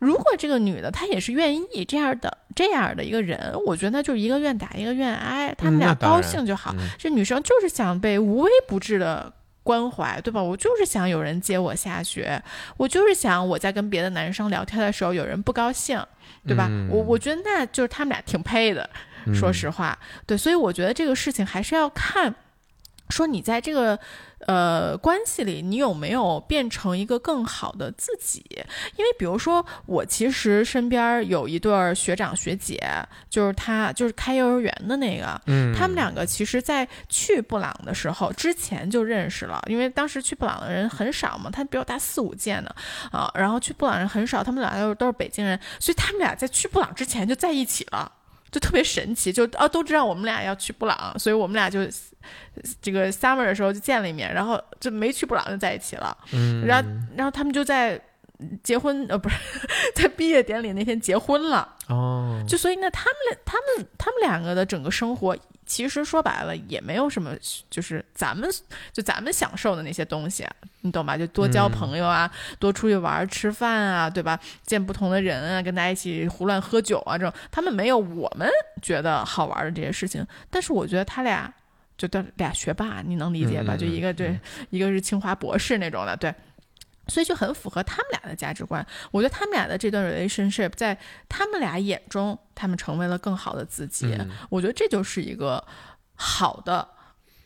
[0.00, 6.74] 如果这个女的她也是愿意这样的这样的一个人，我觉得就是一个愿打一个愿挨，他们俩高兴就好。
[6.98, 10.42] 这女生就是想被无微不至的关怀，对吧？
[10.42, 12.42] 我就是想有人接我下学，
[12.76, 16.02] 我就是想我在跟别的男生聊天的时候有人不高兴，
[16.44, 16.68] 对吧？
[16.90, 18.90] 我我觉得那就是他们俩挺配的，
[19.32, 20.36] 说实话，对。
[20.36, 22.34] 所以我觉得这个事情还是要看，
[23.10, 23.98] 说你在这个。
[24.40, 28.44] 呃，关系里你有没有变成一个更好的自己？
[28.96, 32.78] 因为比如说，我其实身边有一对学长学姐，
[33.30, 42.70] 就是他就是开幼儿园的那个，嗯，他们两个其实，在去布朗的时候之前就认识了，因为当时去布朗的人很少嘛，他比我大四五届呢，
[43.10, 48.12] 啊，然后去布朗人很少，他们俩都都是北京人，所以他们俩在去布朗之前就在一起了。
[48.50, 51.80] 就特别神奇，就啊都知道我们俩要去布朗，所以我们俩就
[52.80, 56.16] 这个 summer 的时候就见了一面，然后就没去布朗就在一起了。
[56.32, 58.00] 嗯，然后然后他们就在
[58.62, 59.36] 结婚呃不是
[59.94, 61.74] 在毕业典礼那天结婚了。
[61.88, 65.36] 哦，就所以呢，他们俩他们他们两个的整个生活。
[65.66, 67.36] 其实说白了也没有什么，
[67.68, 68.48] 就是咱们
[68.92, 70.46] 就咱们享受的那些东西，
[70.82, 71.18] 你懂吧？
[71.18, 74.38] 就多交朋友啊，多出去玩吃饭啊，对吧？
[74.64, 78.48] 见不同的人啊，跟大家一起胡乱喝酒啊，这种他们没有我们
[78.80, 80.24] 觉得好玩的这些事情。
[80.48, 81.52] 但是我觉得他俩
[81.98, 83.76] 就都俩学霸，你能理解吧？
[83.76, 84.38] 就一个对，
[84.70, 86.34] 一个是清华博士那种的，对。
[87.08, 88.84] 所以就很符合他们俩的价值观。
[89.10, 90.96] 我觉得他们俩的这段 relationship 在
[91.28, 94.16] 他们俩眼中，他们成为了更好的自己。
[94.48, 95.64] 我觉得这就是一个
[96.14, 96.86] 好的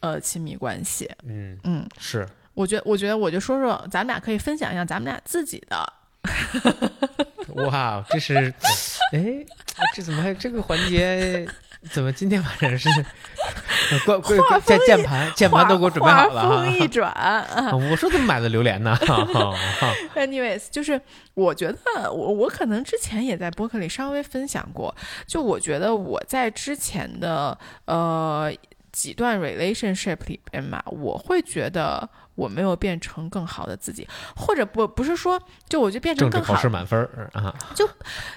[0.01, 1.11] 呃亲密关系。
[1.25, 2.29] 嗯嗯，是。
[2.55, 5.93] 我觉得，我觉得我就说说，咱们俩可以分享一下咱们俩自己的。
[7.55, 8.53] 哇，这是，
[9.13, 9.45] 哎，
[9.95, 11.49] 这怎么还有这个环节？
[11.91, 12.89] 怎么今天晚上是？
[14.07, 16.67] 关关键键盘键盘都给我准备好了哈。
[16.67, 17.11] 一转，
[17.91, 18.97] 我说怎么买的榴莲呢
[20.15, 21.01] ？Anyways，就是
[21.35, 24.95] 我觉得我我可能之前也在博客里稍微分享过，
[25.27, 28.53] 就我觉得我在之前的呃
[28.93, 32.09] 几段 relationship 里边嘛，我会觉得。
[32.41, 36.99] 我没有变成更好的自己，或者不不是说，就我就变成更好，考试满分
[37.35, 37.87] 啊，就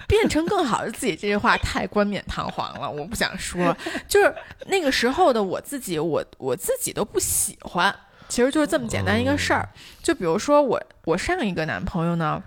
[0.08, 1.16] 变成更好的自己。
[1.16, 3.76] 这句话太冠冕堂皇了，我不想说。
[4.08, 4.36] 就是
[4.66, 7.96] 那个时候的我自己，我我自己都不喜欢。
[8.28, 9.70] 其实就是这么简单一个事儿。
[10.02, 12.44] 就比如说我我上一个男朋友呢，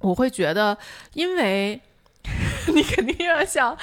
[0.00, 0.76] 我会觉得，
[1.14, 1.80] 因为。
[2.72, 3.76] 你肯定要笑，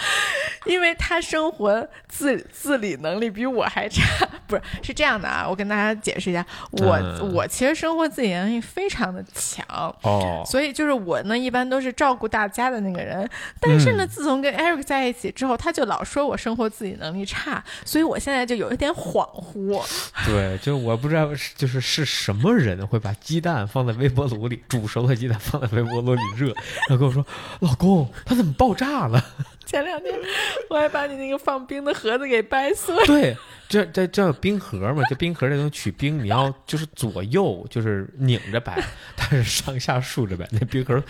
[0.66, 5.46] 因为他生活自自理能力比我还差，不是是这样的啊？
[5.50, 9.66] 我跟大家解释一下，我我其实生活自理能力非常的强
[10.04, 13.28] 哦，所以就是我呢一般都是照顾大家的那个人，
[13.60, 19.82] 但是呢，自从跟 Eric 在一起之后，他就老说我生活自理能力差，所以我现在就有一点恍惚。
[20.26, 26.48] 对，就我不知道就是是什么人会把鸡蛋放在微波炉里，煮熟的鸡蛋放在微波炉里热，
[26.88, 27.26] 然后跟我说，
[27.60, 27.92] 老公。
[28.26, 29.24] 它怎么爆炸了？
[29.72, 30.14] 前两天
[30.70, 32.94] 我还把你那个放冰的盒子给掰碎。
[33.06, 33.38] 对，
[33.70, 35.02] 这这这有冰盒嘛？
[35.08, 38.78] 这冰盒这种取冰，你要就是左右就是拧着掰，
[39.16, 40.46] 它是上下竖着掰。
[40.52, 41.02] 那冰盒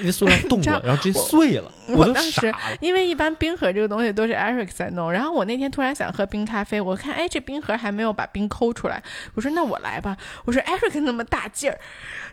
[0.00, 1.72] 那塑料冻了，然后直接碎了。
[1.88, 9.02] 我当时因为一般冰盒这个东西都是 Eric 在弄，然后我那天突然想喝冰咖啡，我看哎这冰盒还没有把冰抠出来，
[9.34, 10.16] 我说那我来吧。
[10.44, 11.80] 我说 Eric 那么大劲儿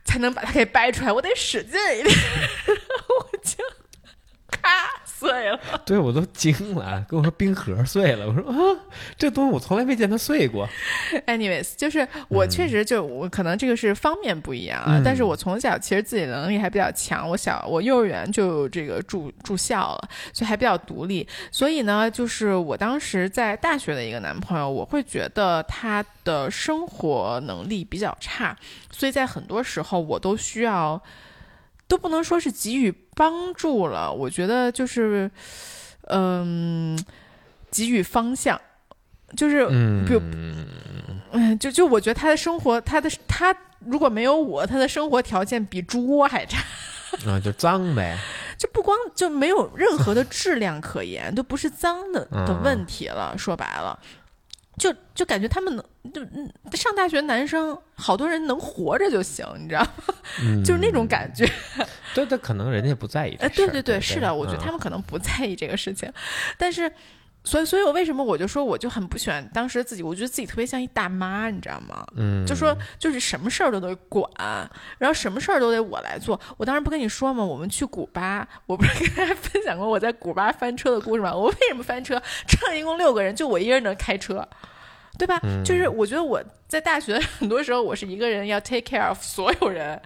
[0.04, 2.16] 才能把它给掰出来，我得使劲一点。
[3.10, 3.64] 我就。
[4.52, 4.70] 咔
[5.22, 8.56] 碎了， 对我都惊了，跟我说冰盒碎了，我说啊，
[9.16, 10.68] 这东西我从来没见它碎过。
[11.28, 21.28] Anyways，就是我确实就我可能这个是方面不一样啊，但是我从小其实自己能力还比较强，我小我幼儿园就这个住住校了，所以还比较独立。
[21.52, 28.58] 所以呢，就是我当时在大学的一个男朋友，我会觉得他的生活能力比较差，
[28.92, 31.00] 所以在很多时候我都需要。
[31.92, 35.30] 都不能说是给予帮助了，我觉得就是，
[36.08, 36.98] 嗯，
[37.70, 38.58] 给予方向
[39.36, 40.22] 就是嗯，比如
[41.34, 46.64] 嗯，就就我觉得他的生活，他的他如果没有我，他的生活条件比猪窝还差。
[47.28, 48.18] 啊，就脏呗。
[48.58, 53.38] 就不光就没有任何的质量可言，都不是脏的 的嗯问题了。
[53.38, 54.00] 说白了，
[54.78, 60.16] 就就感觉他们能就嗯上大学男生好多人能活着就行，你知道吗？
[60.44, 61.48] 嗯， 就是那种感觉。
[62.14, 63.66] 对，对，可能人家不在意这呃，事儿。
[63.66, 66.12] 对对对，是的，我觉得嗯他们可能不在意这个事情，
[66.58, 66.92] 但是。
[67.44, 72.06] 所以，所以我为什么我就说我就很不喜欢当时自己，我觉得自己特别像一大妈，你知道吗？
[72.16, 74.24] 嗯，就说就是什么事儿都得管，
[75.00, 76.40] 然后什么事儿都得我来做。
[76.56, 77.44] 我当时不跟你说吗？
[77.44, 81.34] 我们去古巴，我不是 跟大家分享过我在古巴翻车的故事吗？
[81.36, 82.22] 我为什么翻车？
[82.48, 84.48] 车上一共六个人，就我一个人能开车，
[85.18, 85.40] 对吧？
[85.44, 90.00] 嗯就是我觉得我在大学 很多时候我是一个人要 take care of 所有人，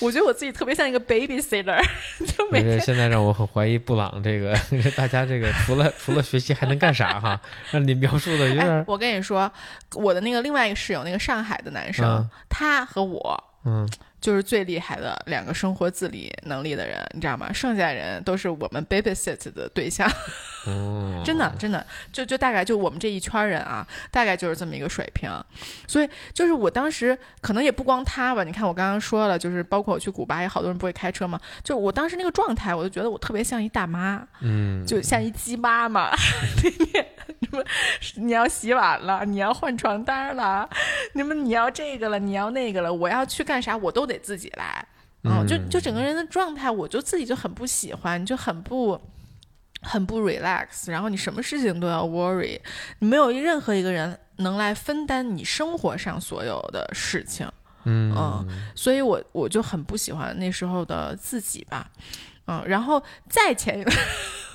[0.00, 1.80] 我觉得我自己特别像一个 babysitter，
[2.26, 4.54] 就每天现在让我很怀疑布朗这个
[4.96, 7.40] 大家这个除了除了学习还能干啥哈？
[7.70, 9.50] 让你描述的有点哎，我跟你说，
[9.94, 13.88] 我的那个另外一个室友，那个上海的男生，嗯他和我嗯
[14.20, 17.52] 就是最厉害的两个生活自理能力的人，你知道吗？
[17.52, 20.08] 剩下人都是我们 babysit 的对象，
[20.66, 25.30] 哦，真的真的，就就大概就我们这一圈人啊，大概就是这么一个水平。
[25.88, 36.10] 所以就是我当时可能也不光他吧，你看我刚刚说了，就是包括我去古巴，也好多人不会开车嘛，就我当时那个状态，我就觉得我特别像一大妈，嗯，就像一鸡妈妈，
[36.56, 37.06] 天天
[37.40, 37.64] 什么
[38.16, 40.68] 你要洗碗了，你要换床单了，
[41.14, 44.86] 你们你要这个了，你要那个了，我要去干啥，我都得自己来。
[45.24, 49.00] 嗯，就就整个人的状态，我就自己就很不喜欢，就很不。
[49.82, 52.58] 很不 relax，然后你什么事情都要 worry，
[53.00, 57.46] 你没有任何一个人能来分担你生活上所有的事情，
[57.84, 61.90] 嗯嗯所以我我就很不喜欢那时候的自己吧，
[62.46, 63.96] 嗯，然后再前一段，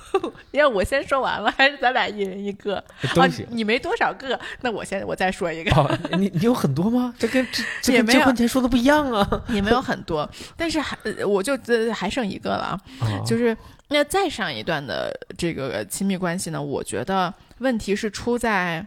[0.52, 2.76] 要我先说完了，还是咱俩一人一个？
[2.76, 3.46] 啊都行，。
[3.50, 7.14] 你没多少个，那我先我再说一个，哦，你你有很多吗？
[7.18, 9.42] 这跟这 这跟也没有结婚前说的不一样啊！
[9.50, 13.56] 也没有很多，但是还呃我就呃还剩一个了啊，啊就是
[13.88, 18.86] 那再上一段的这个亲密关系呢，我觉得问题是出在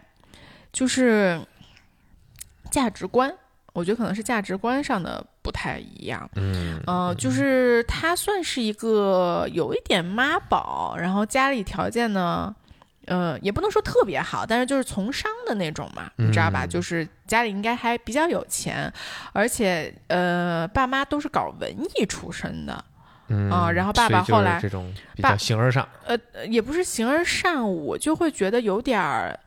[0.72, 1.40] 就是
[2.70, 3.34] 价值观，
[3.72, 6.30] 我觉得可能是价值观上的不太一样。
[6.36, 12.54] 嗯呃，就是他算是一个有一点妈宝，然后家里条件呢，
[13.06, 16.64] 呃，也不能说特别好，但是就是从商的那种嘛，你知道吧？
[16.64, 18.90] 嗯就是家里应该还比较有钱，
[19.32, 22.84] 而且呃，爸妈都是搞文艺出身的，
[23.32, 29.38] 嗯啊然后爸爸后来这种比爸较形而上，呃，也不是形而上，我就会觉得有点儿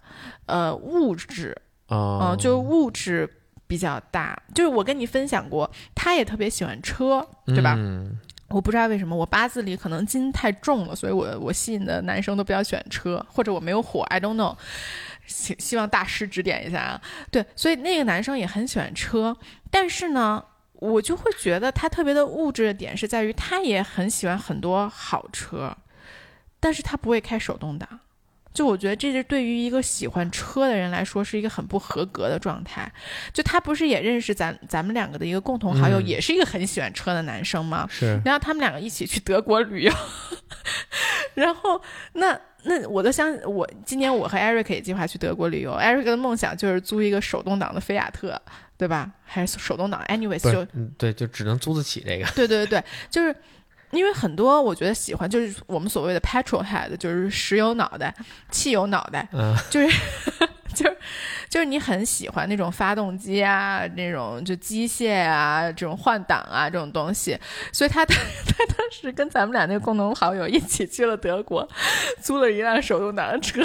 [0.48, 1.56] 呃物质，
[1.90, 3.30] 嗯、哦，就物质。
[3.68, 7.74] 比较大，就是我跟你分享过，他也特别喜欢车，对吧？
[7.76, 8.16] 嗯
[8.50, 14.56] 我不知道为什么我八字里可能金太重了，所以我我吸引的男生都比较喜欢车，或者我没有火，I don't know。
[15.26, 17.02] 希希望大师指点一下啊。
[17.32, 19.36] 对，所以那个男生也很喜欢车，
[19.72, 20.46] 但是呢，
[20.80, 25.76] 我就会觉得他特别的物质的点是在于他也很喜欢很多好车，
[26.60, 27.88] 但是他不会开手动挡。
[28.54, 32.90] 就我觉得这是对于一个喜欢车的人来说是一个很不合格的状态。
[33.34, 37.86] 就他不是也认识咱咱们两个的一个共同好友，嗯也是一个很喜欢车的男生吗？
[37.92, 39.94] 是然后他们两个一起去德国旅游，
[41.36, 41.82] 然后
[42.14, 48.42] 那那我都相我今年我和 Eric 也计划去德国旅游，Eric 的梦想就是租一个手动挡的菲亚特，
[48.78, 49.10] 对吧？
[49.24, 53.36] 还是手动挡？anyways 就嗯对，就只能租得起这个，对对对对，就是。
[53.92, 58.14] 因为很多我觉得喜欢就是我们所谓的 petrol head，就是石油脑袋、
[58.52, 59.98] 汽油脑袋，嗯就是
[60.76, 60.98] 就是
[61.50, 67.40] 就是你很喜欢那种发动机啊，那种就机械啊，这种换挡啊这种东西，
[67.72, 71.68] 所以他他 他当时跟咱们俩那个共同好友一起去了德国，
[72.22, 73.62] 租了一辆手动挡的车，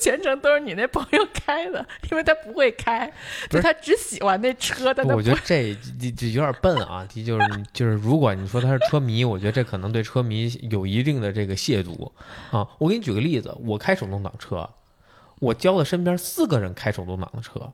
[0.00, 3.12] 全程都是你那朋友开的，因为他不会开，
[3.50, 12.10] 就他只喜欢那车，但他我觉得这这这有点笨啊，这就是就是如果你说他是车迷，我觉得这可能对车迷有一定的这个亵渎
[12.50, 12.66] 啊。
[12.78, 14.68] 我给你举个例子，我开手动挡车，
[15.44, 17.72] 我教了身边四个人开手动挡的车，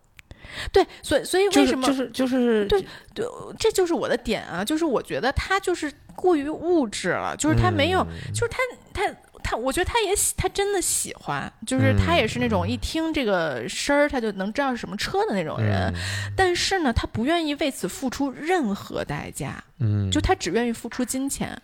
[0.73, 3.25] 对，所以所以为什么、就是就是就是对
[3.59, 8.59] 这就是我的点啊，就是我觉得他就是过于物质了，就是他没有，嗯就是他
[8.93, 21.57] 他他，我觉得他也喜，他真的喜欢，就是他也是那种一听这个声儿他就能知道是什么车的那种人，嗯但是呢，他不愿意为此付出任何代价，嗯，就他只愿意付出金钱。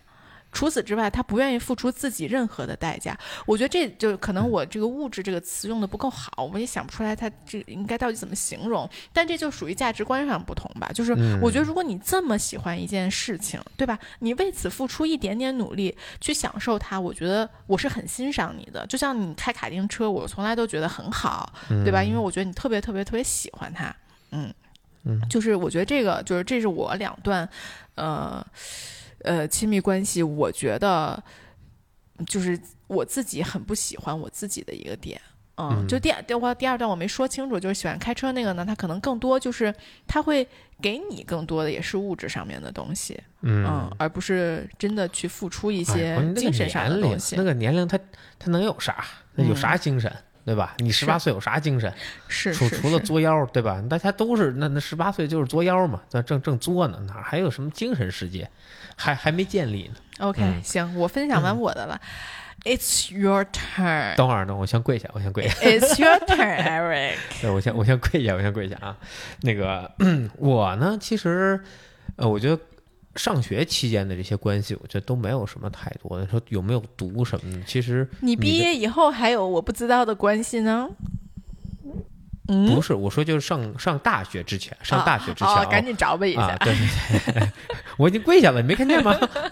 [0.57, 3.15] 除此之外，他不愿意付出自己任何的代价。
[3.45, 8.89] 我觉得这就可能我这个物质这个词用的不够好，我也想不出来他这应该到底怎么形容。
[9.13, 10.89] 但这就属于价值观上不同吧。
[10.95, 13.99] 就是我觉得，如果你这么喜欢一件事情，对吧？
[14.17, 18.83] 你为此付出一点点努力去享受它，我觉得我是很欣赏你的。
[18.87, 22.01] 就像你开卡丁车，我从来都觉得很好，对吧？
[22.03, 23.95] 因为我觉得你特别特别特别喜欢它。
[24.31, 24.51] 嗯
[25.03, 27.47] 嗯，就是我觉得这个就是这是我两段，
[27.93, 28.43] 呃。
[29.23, 31.21] 呃，亲密关系，我觉得
[32.25, 35.19] 就是我自己很不喜欢我自己的一个点，
[35.55, 39.73] 嗯，就第第我第二段我没说清楚，就是喜欢开车那个呢，他可能更多就是
[40.07, 40.47] 他会
[40.81, 47.35] 给你更多的也是物质上面的东西，嗯，而不是真的去付出一些精神上的东西。
[47.35, 47.99] 那个年龄，他
[48.37, 49.03] 他能有啥？
[49.33, 50.11] 那有啥精神？
[50.47, 50.73] 对吧？
[50.77, 51.93] 你十八岁有啥精神？
[52.29, 53.83] 是除除了作妖，对吧？
[53.89, 58.49] 大家都是那那十八岁就是作妖嘛，在正正作呢，哪还有什么精神世界？
[58.95, 59.95] 还还没建立呢。
[60.19, 61.99] OK，行，我分享完我的了。
[62.63, 64.15] It's your turn。
[64.15, 65.53] 等会儿呢，我先跪下，我先跪下。
[65.59, 67.15] It's your turn, Eric。
[67.41, 68.95] 对，我先我先跪下，我先跪下啊。
[69.41, 69.91] 那个
[70.39, 71.61] 我呢，其实
[72.15, 72.57] 呃，我觉得。
[73.17, 76.25] 上学期间的这些关系，我觉得都没有什么太多的。
[76.27, 80.87] 说有没有毒什么的，其实你毕业以后还有我不知道的关系呢。
[82.49, 86.55] 嗯不是，我说就是上上大学之前，上大学之前，赶紧找吧一下。
[86.59, 87.51] 对对对，
[87.97, 89.13] 我已经跪下了，你没看见吗？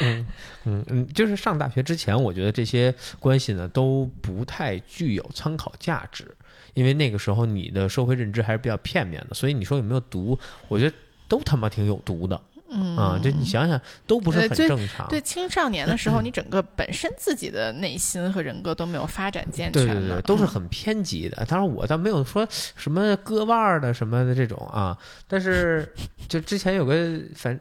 [0.00, 0.26] 嗯
[0.64, 6.34] 嗯嗯，就是上大学之前，我觉得这些关系呢都不太具有参考价值，
[6.72, 10.38] 因为那个时候你的社会认知还是比较片面的，所以你说有没有毒？
[10.68, 10.96] 我觉得。
[11.28, 15.08] 都他妈挺有毒的，嗯啊，这你想想都不是很正常。
[15.08, 21.44] 对青少年的时候， 你整个本身自己的内心和人格都没有发展健全，对对对，都是很偏激的。
[21.46, 24.96] 当然我倒没有说什么割腕儿的什么的这种啊，
[25.26, 25.90] 但是
[26.28, 27.58] 就之前有个反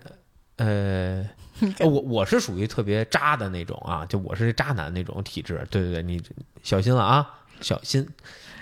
[0.57, 1.27] 呃，
[1.79, 5.65] 我我是属于特别渣的那种啊，就我是渣男那种体质。
[5.69, 6.21] 对对对，你
[6.61, 7.27] 小心了啊，
[7.61, 8.07] 小心。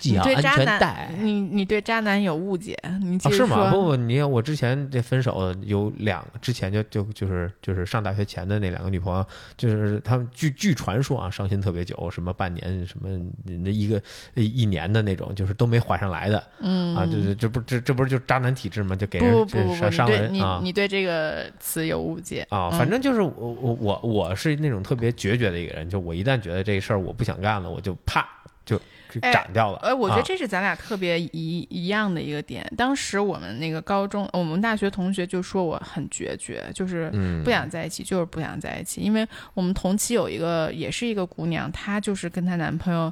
[0.04, 3.72] 你对渣男，你你对渣男有误解，你是吗？
[3.72, 9.26] 不不，你我之前这分手有两，之前就就就是就是上大学前的那两个女朋友，
[9.58, 13.10] 就是他们据据传说啊，伤心特别久，什么半年什么
[13.46, 14.02] 那一个
[14.36, 18.96] 一年的那种，就是都没缓上来的，嗯啊，就是这不这这不是就渣男体质吗？
[18.96, 20.60] 就给人伤伤人啊！
[20.64, 22.70] 你对这个词有误解啊？
[22.72, 28.28] 反正就是我我我我是那种特别决绝的一个人，就我一旦觉得这事儿我不想干了，我就啪
[28.66, 28.80] 就。
[29.20, 32.66] 斩掉了，哎，我觉得这是咱俩特别一一样的一个点。
[32.78, 37.12] 当时我们那个高中，我们大学同学就说我很决绝，就是
[37.44, 39.02] 不想在一起，就是不想在一起。
[39.02, 43.12] 因为我们同期有一个，也是一个姑娘，她就是跟她男朋友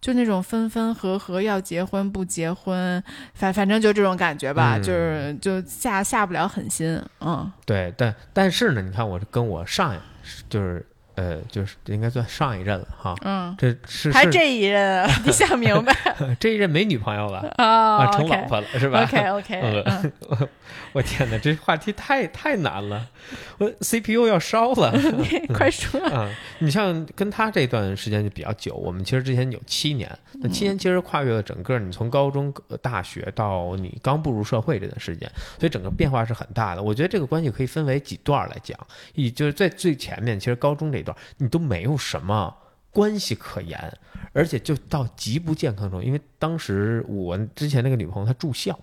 [0.00, 3.02] 就那种分分合合，要结婚不结婚，
[3.34, 7.00] 反反正就这种感觉吧，就是就下下不了狠心。
[7.20, 9.96] 嗯，对，但但是呢，你看我跟我上
[10.48, 10.84] 就是。
[11.16, 15.10] 呃，就是应该算上一任了哈，嗯，这是还这一任啊？
[15.24, 15.94] 你想明白？
[16.38, 20.12] 这一任没女朋友了啊，成老婆了是吧？OK OK，
[20.92, 23.08] 我天哪，这话题太太难了，
[23.56, 24.92] 我 CPU 要烧了，
[25.56, 26.30] 快说啊！
[26.58, 32.52] 你像跟他这段时间就比较久，我们其实之前有七年，那七年其实跨越了整个你从高中、
[32.82, 35.26] 大学到你刚步入社会这段时间，
[35.58, 36.82] 所以整个变化是很大的。
[36.82, 38.78] 我觉得这个关系可以分为几段来讲，
[39.14, 41.05] 以就是在最前面，其实高中这。
[41.36, 42.54] 你都没有什么
[42.90, 43.92] 关系可言，
[44.32, 46.02] 而且就到极不健康中。
[46.02, 48.78] 因为当时我之前那个女朋友她住校，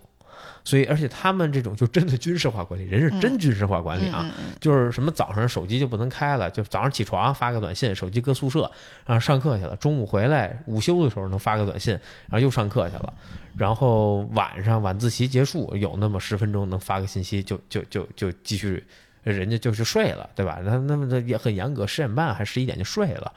[0.64, 8.70] 所以而且他们这种就真的军事化管理，人是真军事化管理啊，就是什么早上手机就不能开了，就早上起床发个短信，手机搁宿舍，
[9.06, 11.94] 然后上课去了，中午回来午休的时候能发个短信，
[12.28, 13.14] 然后又上课去了，
[13.58, 18.84] 然后晚上晚自习结束有那么十分钟能发个信息，就就就就继续。
[19.32, 20.60] 人家就是睡了，对吧？
[20.64, 23.32] 那那么的也很严格，十点半还十一点就睡了。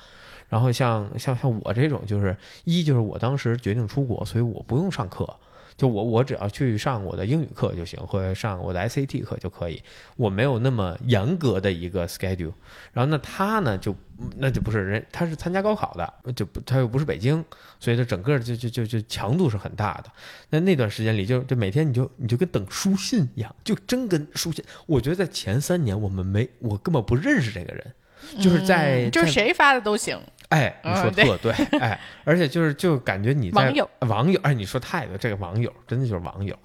[0.49, 5.37] 然后像像像我这种，就是一就是我当时决定出国，所以我不用上课，
[5.77, 9.83] 就我我只要去上我的英语课就行，或者上我的 SAT 课就可以。
[10.16, 12.53] 我没有那么严格的一个 schedule。
[12.93, 13.95] 然后那他呢，就
[14.39, 17.45] 那就不是人，他是参加高考的，就不他又不是北京，
[17.79, 20.11] 所以他整个就就就就强度是很大的。
[20.49, 24.64] 那那段时间里，就就每天你就你就跟等书信一样，就真跟书信。
[24.87, 27.93] 我觉得在前三年，我们没我根本不认识这个人，
[28.41, 30.18] 就是在就是谁发的都行。
[30.49, 36.57] 哎，你说特对，哎，而且就是就感觉你在网友网友，哎，你说太对，这个网友真的就是网友。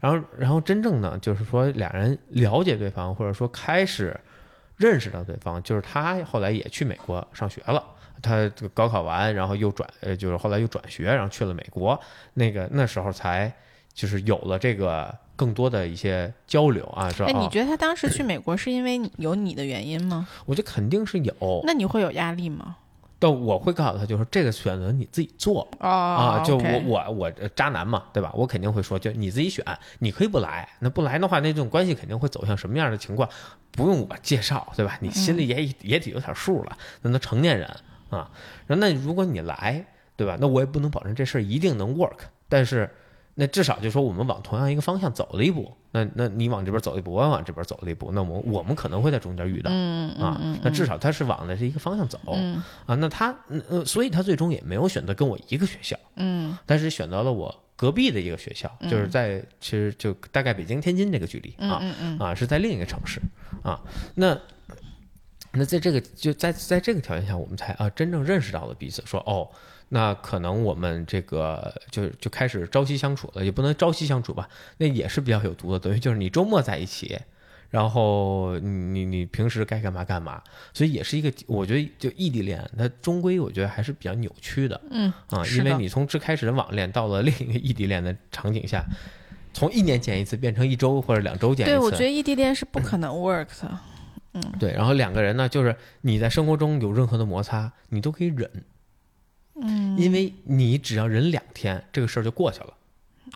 [0.00, 4.18] 然后然后真正呢，就是说俩人了解对方，或者说开始。
[4.78, 7.82] 认识到对方，就是他后来也去美国上学了。
[8.20, 11.98] 他高考完，然后又转，呃，就是后来又转学，然后去了美国。
[12.34, 13.50] 那个那时候才
[13.94, 17.08] 就是有了这个更多的一些交流啊。
[17.08, 20.28] 说，哎，你哦觉得他当时去美国是因为有你的原因吗？
[20.44, 22.76] 我觉得肯定是有，那你会有压力吗？
[23.18, 25.66] 但我会告诉他，就是这个选择你自己做。
[25.80, 28.30] 哦啊，就我我我呃渣男嘛，对吧？
[28.34, 29.64] 我肯定会说，就你自己选，
[30.00, 33.28] 你可以不来，那不来的话，那这种关系肯定会走向什么样的情况，
[33.70, 34.98] 不用我介绍，对吧？
[35.00, 37.68] 你心里也、也得有点数了，那都成年人
[38.10, 38.30] 啊。
[38.66, 39.84] 那如果你来，
[40.16, 40.36] 对吧？
[40.40, 42.90] 那我也不能保证这事儿一定能 work，但是
[43.38, 55.94] 那至少就说我们往同样一个方向走了一步，那那你往这边走一步，我往这边走了一步，那我我们可能会在中间遇到，嗯啊，那至少他是往的是一个方向走，嗯啊，那他嗯呃，所以他最终也没有选择跟我一个学校。
[56.16, 63.20] 嗯但是选择了我隔壁的一个学校，就是在其实就大概北京天津这个距离啊嗯嗯啊是在另一个城市
[63.62, 63.78] 啊。
[64.14, 64.38] 那
[65.52, 69.50] 那在这个就在在这个条件下，我们才啊真正认识到了彼此，说哦，
[69.88, 77.18] 那可能我们这个就就开始朝夕相处了，也不能朝夕相处吧，那也是比较有毒的，等于就是你周末在一起。
[77.68, 80.40] 然后你你你平时该干嘛干嘛，
[80.72, 84.80] 所以也是一个，我觉得就异地恋，它终归我觉得还是比较扭曲的。
[84.90, 88.84] 嗯啊，因为你从最开始的网恋到了另一个异地恋的场景下，
[89.52, 91.76] 从一年见一次变成一周或者两周见一次。
[91.76, 93.78] 对，我觉得异地恋是不可能 work 的。
[94.32, 98.48] 嗯对然后两个人呢，就是你在生活中有任何的摩擦，你都可以忍，
[99.60, 102.72] 嗯，因为你只要忍两天，这个事儿就过去了。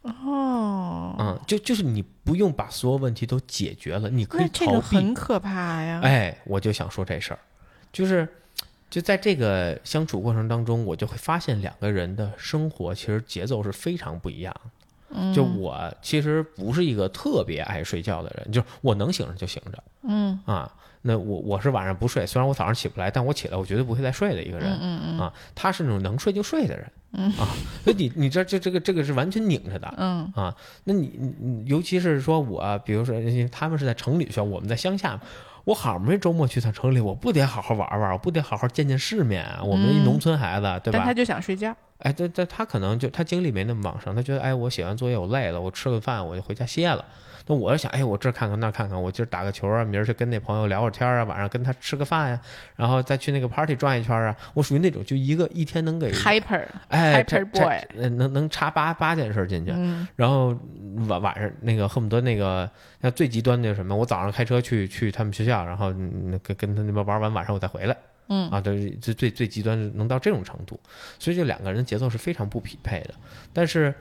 [0.03, 4.97] 哦，嗯，就就是你不用把所有问题都解决了，你可以那这个逃避。
[4.97, 6.01] 很可怕呀。
[6.03, 7.39] 哎，我就想说这事儿，
[7.93, 8.27] 就是
[8.89, 14.55] 就在这个相处过程当中，我就会发现两个人的生活其实节奏是非常不一样
[15.35, 20.73] 就我其实不是一个特别爱睡觉的人，就是我能醒着就醒着嗯啊。
[21.03, 24.69] 那我我是晚上不睡，虽然我早上起不来，但我起来我绝对不会再睡的一个人。
[24.81, 27.49] 嗯嗯啊，他是那种能睡就睡的人，啊，
[27.83, 30.55] 所以你你这这这个这个是完全拧着的嗯啊。
[30.85, 33.15] 那你你你尤其是说我，比如说
[33.51, 35.19] 他们是在城里学，我们在乡下，
[35.65, 39.63] 我好不容易周末去趟城里，我不得好好玩玩，我不得好好见见世面啊？
[39.63, 40.99] 我们一农村孩子，对吧？
[40.99, 41.75] 但他就想睡觉。
[42.01, 47.03] 哎，对对，他可能就他精力没那么旺盛，他觉得哎，我写完作业我累了，我吃个饭我就回家歇了。
[47.51, 52.41] 那我是想，哎，我这儿看看那儿看看，我今儿打个球啊，明儿去跟那朋友聊会儿天啊，晚上跟他吃个饭呀、
[52.77, 54.37] 然后再去那个 party 转一圈啊。
[54.55, 60.57] 我属于那种就一个一天能给 Hyper，哎 hyper 这 boy 能能插八八件事进去，嗯然后
[61.09, 62.71] 晚晚上那个恨不得那个
[63.03, 67.97] 像最极端的什么，我早上开车去去他们学校，然后嗯跟跟他那边玩完，晚上我再回来。
[68.33, 70.79] 嗯啊，对，最最最极端能到这种程度，
[71.19, 73.15] 所以这两个人的节奏是非常不匹配的。
[73.53, 73.93] 但是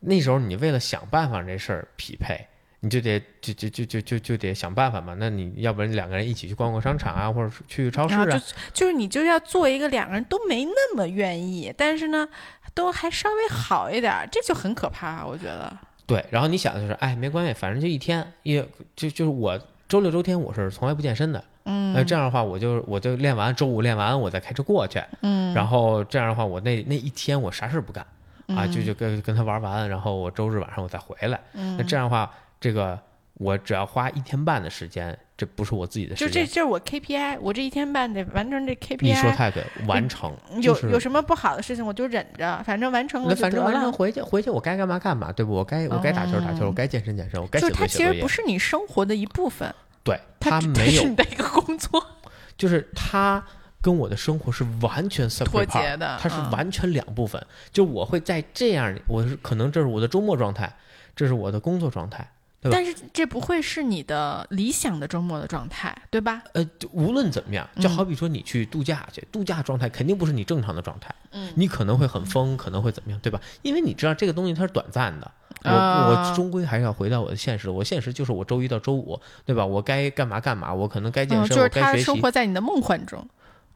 [0.00, 2.46] 那时候你为了想办法这事儿匹配，
[2.84, 5.14] 你就得就就就就就就得想办法嘛。
[5.16, 8.26] 那你要不然两个人一起去逛逛商场啊，或者去超市啊，
[8.74, 12.28] 就是你就要做一个两个人都没那么愿意，但是呢，
[12.74, 15.72] 都还稍微好一点儿，这就很可怕，我觉得。
[16.06, 16.24] 对。
[16.28, 18.60] 然后你想的就是，哎，没关系，反正就一天，也
[18.96, 19.56] 就就是我
[19.88, 28.04] 周六周天我是从来不健身的，嗯那这样的话我就我就练完，周五练完我再开车过去，嗯，然后这样的话我那那一天我啥事儿不干。
[28.48, 31.40] 啊，就嗯就跟跟他玩完，然后我周日晚上我再回来。
[31.54, 32.30] 嗯那这样的话，
[32.62, 32.98] 这个
[33.34, 36.46] 我只要花一天半的时间，这不是我自己的就时间。
[36.46, 38.98] 这就是我 KPI，我这一天半得完成这 KPI。
[39.00, 43.90] 你说太对，完成有就是有什么不好的事情我就忍着，反正完成了反正完成了。
[43.90, 45.52] 回去回去我该干嘛干嘛，对不？
[45.52, 47.74] 我该我该打球打球，我该健身健身，我该写作业。
[47.74, 47.86] 就它。
[47.88, 52.06] 其实不是你生活的一部分，对它没有是你，的一个工作。
[52.56, 53.42] 就是它
[53.80, 57.44] 跟我的生活是完全 separate 脱节的它是嗯完全两部分。
[57.72, 60.72] 就我会在这样，我是可能这是我的周末状态，
[61.16, 62.30] 这是我的工作状态。
[62.62, 66.40] 对吧但是这不会是你的理想的周末的状态，对吧？
[66.54, 73.40] 呃，无论怎么样，就嗯好比说你去度假去，度假状态肯定不是你正常的状态，嗯你可能会很疯，可能会怎么样，对吧？
[73.62, 75.28] 因为你知道这个东西它是短暂的，
[75.64, 79.66] 我、啊我终归还是要回到我的现实，我现实就是我周一到周五，对吧？
[79.66, 83.28] 我该干嘛干嘛，我可能该健嗯，身，就是他我该学习，生活在你的梦幻中，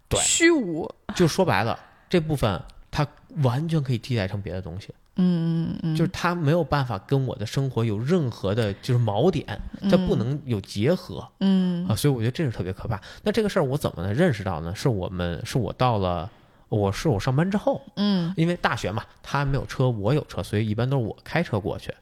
[0.09, 0.89] 对虚无。
[1.16, 1.76] 就说白了，
[2.09, 3.07] 这部分它
[3.43, 9.45] 完全可以替代成别的东西，嗯嗯嗯，就是它没有办法跟我的生活有任何的就是锚点，
[9.91, 11.27] 它不能有结合。
[11.41, 13.01] 嗯啊，所以我觉得这是特别可怕。
[13.23, 14.75] 那这个事儿我怎么能认识到呢？
[14.75, 16.31] 是我们是我到了，
[16.69, 21.95] 我是我上班之后，嗯因为大学嘛，他没有车，我有车，所以一般都是我开车过去。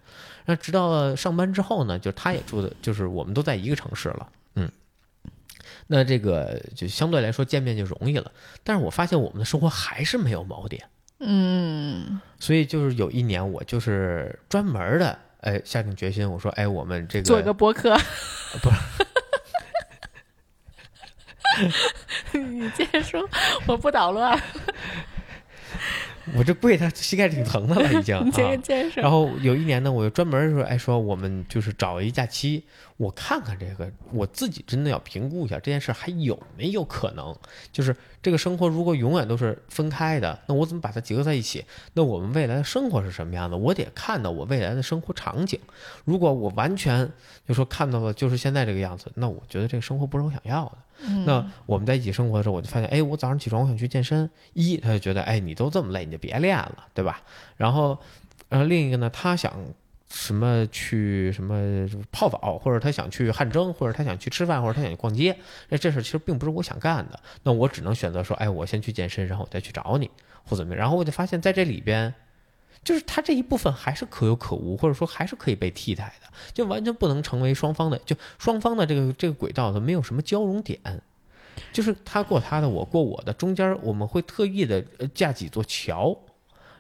[0.47, 4.71] 那直到了上班之后呢，就他也住的，就是我们都在一个城市了，嗯。
[5.87, 10.83] 那这个就相对来说见面就容易了，但是我发现我们的生活还是没有锚点，
[11.27, 17.97] 嗯所以就是有一年我就是专门的，哎，下定决心，我说，哎，我们这个做一个播客。
[18.63, 18.71] 不
[22.33, 23.27] 是， 你接着说，
[23.67, 24.39] 我不捣乱。
[26.35, 28.31] 我这跪他膝盖挺疼的了，已经。
[28.33, 29.03] 这个健身。
[29.03, 32.65] 然后有一年呢，我就专门说，哎，说我们就是找一假期，
[32.97, 37.35] 我看看这个，我自己真的要评估一下这件事还有没有可能。
[37.73, 41.65] 就是这个生活如果永远都是分开的，那我怎么把它结合在一起？
[41.95, 43.57] 那我们未来的生活是什么样的？
[43.57, 45.59] 我得看到我未来的生活场景。
[46.05, 47.11] 如果我完全
[47.47, 50.79] 就说看到了就是现在这个样子，那我觉得这个生活不是我想要的。
[51.27, 57.21] 那我们在一起生活的时候，我就发现，哎，我早上起床我想去健身，一他就觉得，哎，你都这么累，你就别练了，对吧？
[57.57, 57.99] 然后，
[58.49, 59.53] 然后另一个呢，他想
[60.15, 65.37] 什么去什么泡澡，或者他想去汗蒸，或者他想去吃饭，或者他想去逛街，
[65.69, 70.11] 那这事其实并不是我想干的，那我只能选择说，哎，我先去健身，然后我再去找你，
[70.45, 70.79] 或怎么样。
[70.79, 72.15] 然后我就发现，在这里边。
[72.83, 80.79] 就是他这一部分还是可有可无，或者说还是可以被替代的，就完全不能成为双方的，就双方的这个这个轨道，的没有什么交融点，
[81.73, 84.85] 就是他过他的，我过我的，中间我们会特意的
[85.15, 86.15] 架几座桥，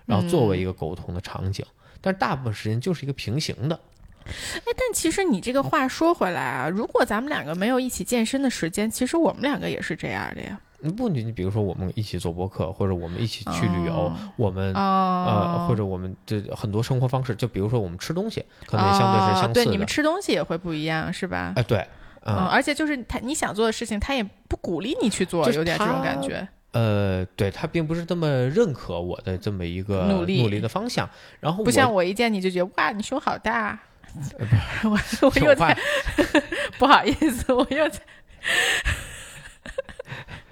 [0.04, 1.64] 然后作为一个沟通的场景，
[2.04, 3.80] 但是大部分时间就是一个平行的。
[4.26, 10.60] 哎，但其实你这个话说回来啊，如果咱们两个没有一起健身的时间，其实我们两个也是这样的呀。
[10.98, 19.54] 不，你你比如说，我们一起做播客，或者我们一起去旅游，我们呃，或者我们这很多生活方式，就比如说我们吃东西，可能相对是相似的。
[19.54, 21.54] 对，你们吃东西也会不一样，是吧？
[21.56, 21.86] 哎，对，
[22.26, 26.46] 嗯，而且就是他你想做的事情，他也不鼓励你去做，有点这种感觉。
[26.74, 31.08] 呃，对他并不是这么认可我的这么一个努力努力的方向。
[31.40, 33.78] 然后不像我一见你就觉得哇，你胸好大。
[34.84, 35.76] 我我又在
[36.78, 38.00] 不好意思，我又在。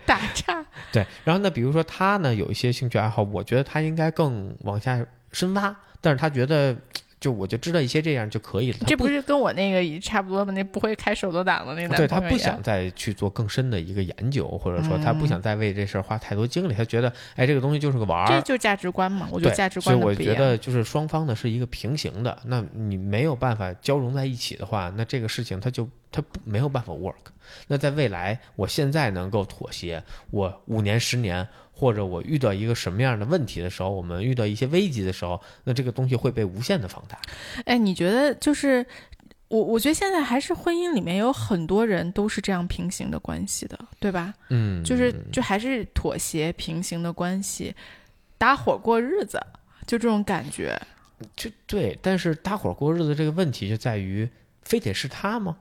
[0.07, 6.75] 打岔，对，然后呢，比如说他呢有一些兴趣爱好，我觉得他应该更往下深挖，但是他觉得。
[7.23, 8.79] 就我就知道一些这样就可以了。
[8.85, 10.53] 这不是跟我那个差不多吗？
[10.53, 11.97] 那不会开手动挡的那个。
[11.97, 16.75] 对他不想再去做更深的一个研究，或者说他不想再为这事儿花太多精力。
[16.75, 18.27] 他觉得，哎，这个东西就是个玩儿。
[18.27, 19.29] 这就是价值观嘛？
[19.31, 22.37] 我觉得价值观所以我觉得就是双方呢是一个平行的。
[22.47, 27.33] 那你没有办法交融在一起的话，那这个事情它就它不没有办法 work。
[27.67, 31.49] 那在未来，我现在能够妥协，我五年十年。
[31.75, 37.19] 或者我遇到一个什么样的问题的时候，我们遇到一些危机的时候，那这个东西会被无限的放大。
[37.65, 38.87] 哎，你觉得就是
[39.49, 39.61] 我？
[39.61, 44.33] 我觉得现在还是婚姻里面有很多人都是这样平行的关系的，对吧？
[44.51, 47.75] 嗯，就是就还是妥协平行的关系，
[48.39, 49.41] 搭伙过日子，
[49.85, 50.81] 就这种感觉。
[51.35, 54.29] 就对，但是搭伙过日子这个问题就在于，
[54.63, 55.57] 非得是他吗？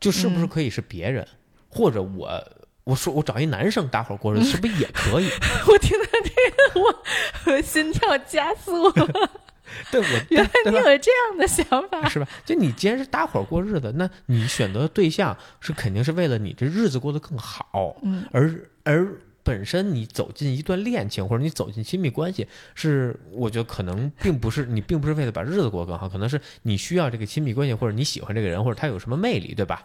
[0.00, 1.26] 就是不是可以是别人，
[1.68, 2.42] 或者我？
[2.84, 5.28] 我说我找一男生搭伙过日子是不是也可以？
[5.66, 7.02] 我听到这个，我
[7.46, 9.30] 我心跳加速了。
[9.90, 12.28] 对，我原来你有这样的想法，是吧？
[12.44, 17.96] 就你既然是搭伙过日子，那你选择的对象是肯定是为了你这日子过得更好。
[18.02, 19.08] 嗯，而而
[19.46, 29.84] 本身你走进一段恋情或者你走进亲密关系，是我觉得可能并不是你并不是为了把日子过更好，可能是你需要这个亲密关系或者你喜欢这个人或者他有什么魅力，对吧？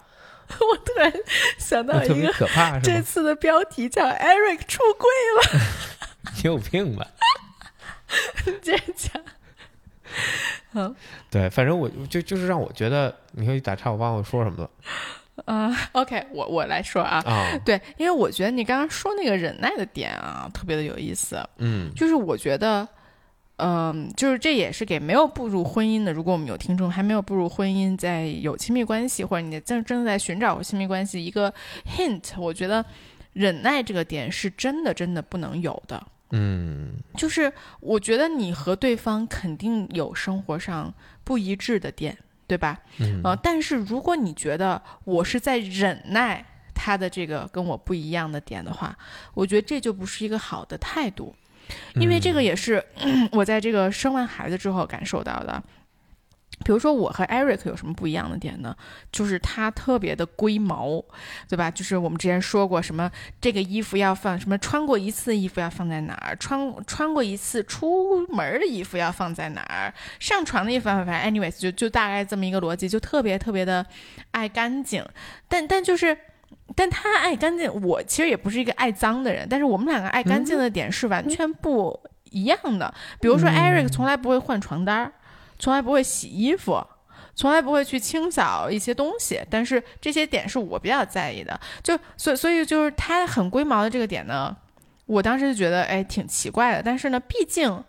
[0.50, 1.14] 我突然
[1.60, 5.08] 想到一个可怕， 这次的标题叫 “Eric 出柜
[5.38, 5.62] 了”，
[6.36, 7.08] 你有病吧？
[8.62, 9.24] 接着讲。
[10.74, 10.94] 嗯，
[11.30, 14.70] 对，反正我就就是让我觉得，你说你打岔，我忘了说什么了。
[15.46, 17.24] 啊， OK，我我来说啊，
[17.66, 21.38] 对，因为我觉得你刚刚说那个忍耐的点啊，特别的有意思。
[21.58, 22.88] 嗯，就是我觉得。
[23.64, 31.54] 嗯，就是这也是给没有步入婚姻的，如果我们有听众还没有步入婚姻，在有亲密关系，或者你正正在寻找亲密关系，一个
[31.86, 32.84] hint，我觉得
[33.34, 36.04] 忍耐这个点是真的真的不能有的。
[36.32, 40.92] 嗯，就是我觉得你和对方肯定有生活上
[41.24, 42.18] 不一致的点，
[42.52, 42.78] 对吧？
[43.00, 46.44] 嗯，呃，但是如果你觉得我是在忍耐
[46.76, 48.94] 他的这个跟我不一样的点的话，
[49.34, 51.34] 我觉得这就不是一个好的态度。
[51.96, 52.84] 因为这个也是
[53.32, 55.64] 我在这个生完孩子之后感受到的。
[56.64, 58.76] 比如说，我和 Eric 有什么不一样的点呢？
[59.12, 61.04] 就是他特别的龟毛，
[61.48, 61.70] 对吧？
[61.70, 73.86] 就是我们之前说过，什么这个衣服要放什么，穿过一次的衣服要放在哪儿，穿穿过一次出门的衣服要放在哪儿，上床的衣服反正 anyways 就就大概这么一个逻辑，就特别特别的
[74.32, 75.06] 爱干净。
[75.48, 76.18] 但但就是。
[76.74, 82.00] 但他爱干净，我其实也不是一个爱脏的人，但是我们两个爱干净的点是完全不
[82.30, 82.94] 一样的。
[83.20, 85.12] 比如说，Eric 从来不会换床单，
[85.62, 86.84] 从来不会洗衣服，
[87.36, 91.58] 从来不会去清扫一些东西，但是这些点是我比较在意的。
[91.84, 94.58] 就所所以就是他很龟毛的这个点呢，
[95.06, 96.82] 我当时就觉得哎挺奇怪的。
[96.84, 97.84] 但是呢，毕竟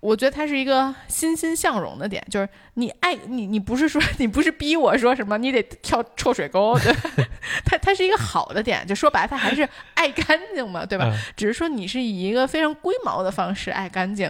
[0.00, 6.92] 我觉得它是一个欣欣向荣的点，就是你爱你，你不是说你不是逼我说什么，你得跳臭水沟，对，
[7.64, 11.12] 它它是一个好的点，就说白了，它还是爱干净嘛，对吧？
[11.36, 14.28] 只是说你是以一个非常龟毛的方式爱干净，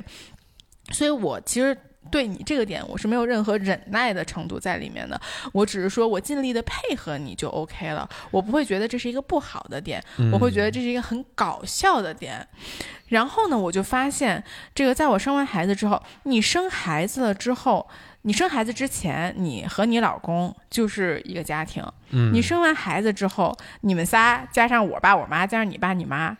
[0.92, 1.74] 所以我其实。
[2.10, 5.20] 对你这个点，我是没有任何忍耐的程度在里面的。
[5.52, 10.02] 我只是说我尽力的配合你就 OK 了，我不会觉得这是一个不好的点，
[10.32, 12.46] 我会觉得这是一个很搞笑的点。
[13.08, 14.42] 然后呢，我就发现
[14.74, 17.88] 这个，在我生完孩子之后，你生孩子了之后，
[18.22, 21.82] 你生孩子之前，你和你老公就是一个家庭。
[22.10, 26.36] 嗯，你生完孩子之后，你们仨加上我爸我妈加上你爸你妈。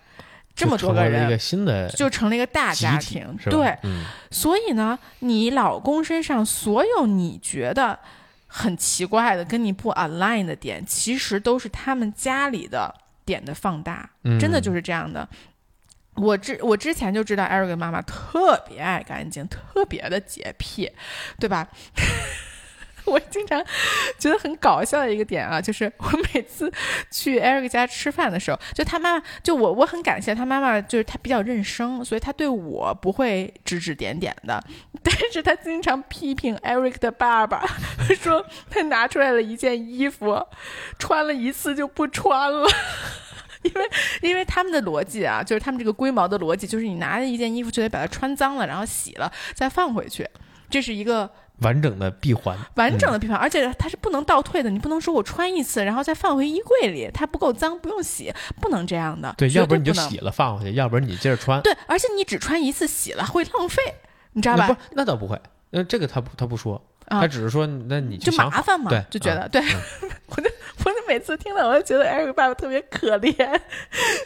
[0.59, 3.79] 这么多个人，一个新的就成了一个大家庭，对，
[4.31, 7.97] 所以呢，你老公身上所有你觉得
[8.49, 12.93] 很奇怪的、跟你不 align 的点，其实都是他们家里的
[13.25, 15.29] 点的放大，真的就是这样的。
[16.17, 20.91] 我之我之前就知道，Eric 妈妈特别爱干净，特别的洁癖，
[21.39, 21.69] 对吧？
[23.09, 23.65] 我经常
[24.19, 26.73] 觉得很搞笑的一个点啊，就是我每次
[27.11, 34.63] 去 Eric 家吃饭的时候，就他妈妈，就我我很感谢他妈妈，就是他比较认生，所以他对我不会指指点点的，
[35.03, 37.65] 但是他经常批评 Eric 的爸爸，
[38.21, 40.47] 说他拿出来了一件衣服，
[40.99, 42.69] 穿了一次就不穿了，
[43.63, 43.91] 因为
[44.23, 50.29] 因为他们的逻辑啊，就是他们这个龟毛的逻辑，就是你拿着一件衣服就得把它穿脏了，然后洗了再放回去，
[50.71, 51.31] 这是一个。
[51.61, 54.71] 完整的闭环，完整的闭环，而且它是不能倒退的。
[54.71, 59.35] 你不能说我穿一次，然后再放回衣柜里，它不够脏，不用洗，不能这样的。
[59.37, 61.61] 对，要不然你就洗了放回去，要不然你接着穿。
[61.63, 63.83] 对，而且你只穿一次，洗了会浪费，
[64.33, 64.69] 你知道吧？
[64.69, 65.41] 不，那倒不会。
[65.71, 66.83] 那这个他不，他不说。
[67.09, 69.63] 他只是说，那你就麻烦嘛，就觉得对。
[70.31, 70.51] 我就
[70.85, 73.61] 我就每次听到，我就觉得艾瑞爸爸特别可怜，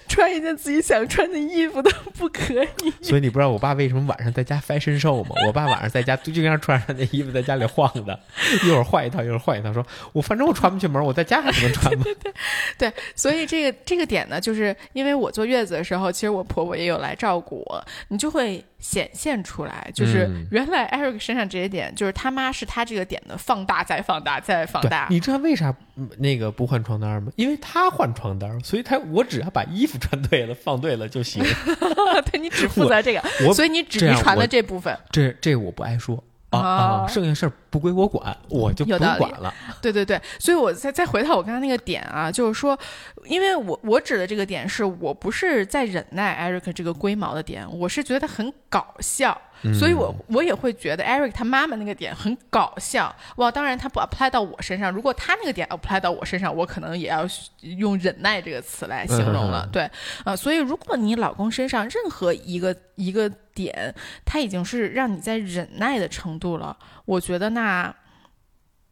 [0.09, 2.93] 穿一件自己想穿的衣服都不可以。
[3.01, 5.31] 所以你不知道我爸为什么晚上在家 fashion show 吗？
[5.47, 8.19] 我爸晚上在家就经常穿上那衣服在家里晃的，
[8.65, 9.73] 一会儿换一套，一会儿换一套。
[9.73, 12.03] 说我反正我穿不进门，我在家还不能穿吗？
[12.05, 12.33] 对对
[12.77, 22.67] 对，所以这个这个点呢，就是因为我坐月子的时候，其实我婆婆也有来照顾我，你就会显现出来，就是原来 Eric 身上这些点，就是他妈是。
[22.73, 25.75] 他这个点的放大再放大再放大，你知道为啥
[26.17, 27.31] 那个不换床单吗？
[27.37, 31.45] 因为他换床单，所以他我只要把衣服穿对了放对了就行。
[32.33, 33.21] 对你只负责这个，
[33.53, 34.99] 所以你只遗传了这部分。
[35.11, 36.25] 这这我不爱说。
[36.59, 39.53] 啊，剩下事儿不归我管，我就不管了。
[39.81, 42.79] 对对对，所以我再再回到我刚才那个点啊，就是说，
[43.25, 49.41] 因为我我指的这个点是我不是在忍耐 Eric 这个龟毛的点，我是觉得他很搞笑，
[49.75, 53.15] 所以我我也会觉得 Eric 他妈妈那个点很搞笑。
[53.37, 57.27] 哇，当然他不 apply 到我身上，如果他那个点 apply 到我身上，我可能也要
[57.61, 59.69] 用忍耐这个词来形容了。
[59.73, 59.91] 对，
[60.25, 63.31] 啊，所以如果你老公身上任何一个一个。
[63.55, 63.95] 点，
[64.25, 66.75] 他已经是让你在忍耐的程度了。
[67.05, 67.95] 我觉得那，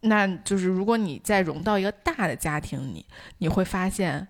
[0.01, 3.03] 那就是如果你再融到一个大的家庭，你
[3.39, 4.29] 你会发现，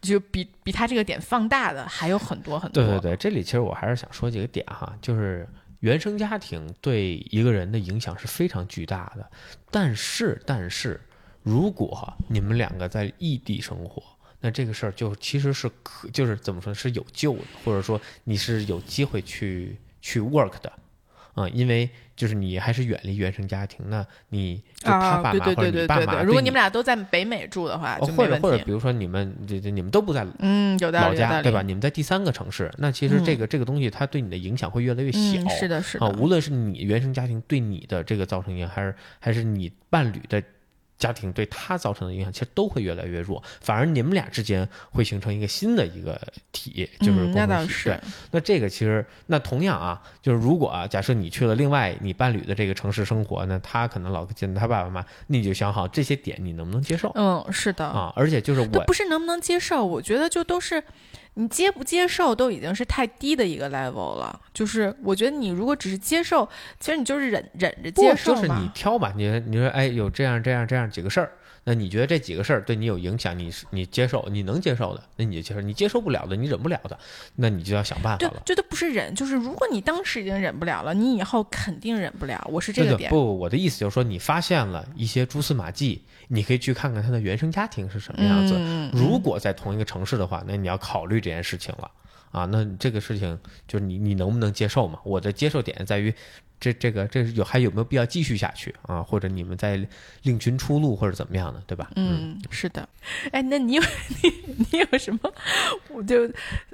[0.00, 2.80] 就比比他这个点放大的还有很多很多。
[2.80, 5.44] 对对对，这里其实我还是想说几个点哈，就是
[5.86, 9.30] 原生家庭对一个人的影响是非常巨大的。
[9.70, 11.00] 但是，但是
[11.44, 14.02] 如果你们两个在异地生活，
[14.40, 20.72] 那这个事儿就其实是可，就是怎么说是有救的，或者说你是有机会去去 work 的，
[21.36, 31.60] 啊，因为就是你还是远离原生家庭，那你就他爸妈或者你爸妈，如果你们俩都在北美住的话，或者或者比如说你们这这你们都不在嗯老家对吧？
[31.62, 40.42] 你们在第三个城市，那其实这个这个东西它对你的影响会越来越小，是的，是的啊，无论是你原生家庭对你的这个造成影响，还是还是你伴侣的。
[40.98, 46.20] 家庭对他造成的影响其实都会越来越弱，反而你们俩之间会形成一个新的一个
[46.52, 47.98] 体，就是那倒是。
[48.30, 57.12] 那这个其实，那同样啊，就是如果啊，假设你去了另外你伴侣的这个城市生活，那他可能老见他爸爸妈妈，那你就想好这些点你能不能接受？
[57.14, 60.82] 嗯，是的啊，而且就是我不是能不能接受，我觉得就都是。
[61.38, 66.48] 你接不接受都已经是太低的一个 level 了，就是我觉得你如果只是接受，
[66.80, 71.30] 其实你就是忍忍着接受就是你挑吧，你你说哎有这样这样这样几个事儿，
[71.64, 76.98] 那你觉得这几个事儿对你有影响，你是你接受，你能接受的，那你就接受；你接受不了的，你忍不了的，
[77.34, 78.42] 那你就要想办法了。
[78.46, 82.42] 这都不是忍，就是如果你当时已经忍不了了，你以后肯定忍不了。
[82.50, 83.10] 我是这个点。
[83.10, 86.02] 不，我的意思就是说，你发现了一些蛛丝马迹。
[86.28, 88.58] 你可以去看看他的原生家庭是什么样子。
[88.92, 91.26] 如果在同一个城市的话，那你要考虑这。
[91.26, 91.90] 这件事情了
[92.36, 92.44] 啊。
[92.46, 94.98] 那这个事情就是你你能不能接受嘛？
[95.04, 96.14] 我的接受点在于。
[96.58, 99.02] 这这个这有还有没有必要继续下去啊？
[99.02, 99.78] 或者你们再
[100.22, 101.90] 另寻出路，或者怎么样的，对吧？
[101.96, 102.88] 嗯，是的。
[103.30, 103.82] 哎，那你有
[104.24, 105.30] 你你有什么？
[105.90, 106.22] 我就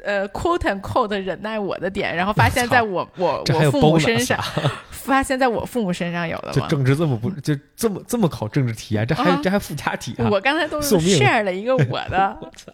[0.05, 4.41] 呃，quote and quote 忍耐我的点，然后发现在 我我我父母身上，
[4.89, 6.69] 发现在我父母身上有的吗？
[6.69, 9.05] 政治这么不就这么这么考政治题啊？
[9.05, 10.29] 这还这还附加题啊？
[10.31, 12.39] 我刚才都是 share 了一个我的。
[12.41, 12.73] 我操！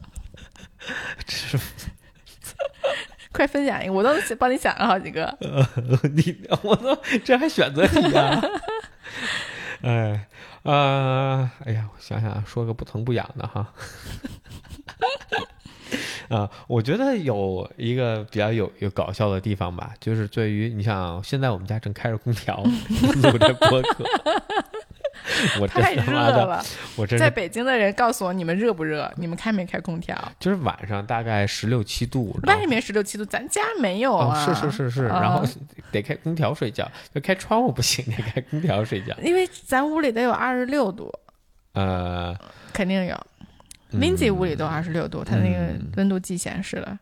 [1.26, 1.58] 这是。
[3.32, 5.36] 快分享一个，我都帮你想了好几个。
[6.14, 8.42] 你 我都这还选择题啊？
[9.82, 10.26] 哎
[10.64, 13.72] 啊，哎呀，我想想，说个不疼不痒的哈。
[16.28, 22.62] 啊，我觉得有一个比较有有搞笑的地方吧，就是对于你像现在我们家正开着空调
[23.22, 24.04] 录着播客。
[25.60, 26.64] 我太热了，
[26.96, 29.10] 我真在北京的人告诉我，你们热不热？
[29.16, 30.16] 你们开没开空调？
[30.38, 34.44] 就是晚上大概十六七度，外面十六七度，咱家没有啊。
[34.44, 35.44] 是是是是，然后
[35.90, 39.14] 得开空调睡觉，就开窗户不行，得开空调睡觉。
[39.22, 41.12] 因为咱屋里得有二十六度，
[41.72, 42.36] 呃，
[42.72, 43.26] 肯定有。
[43.92, 46.98] Lindsay 屋里都二十六度，他那个温度计显示了。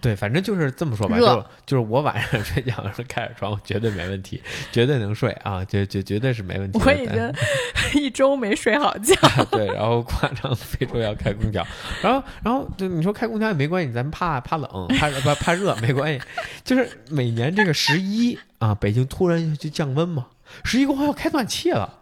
[0.00, 4.40] 对，反正就是这么说吧，就就是我晚上 睡觉的时候开着窗，绝对没问题，
[4.70, 6.78] 绝对能睡啊，绝绝绝对是没问题。
[6.78, 7.32] 我已经
[8.00, 9.14] 一周没睡好觉。
[9.50, 11.66] 对，然后夸张非说要开空调，
[12.00, 16.24] 然后然后就你说开空调也没关系，咱们怕怕冷，怕怕怕热没关系，
[16.64, 20.26] 就是每年这个十一啊，北京突然就降温嘛，
[20.62, 21.92] 十一过后要开暖气了，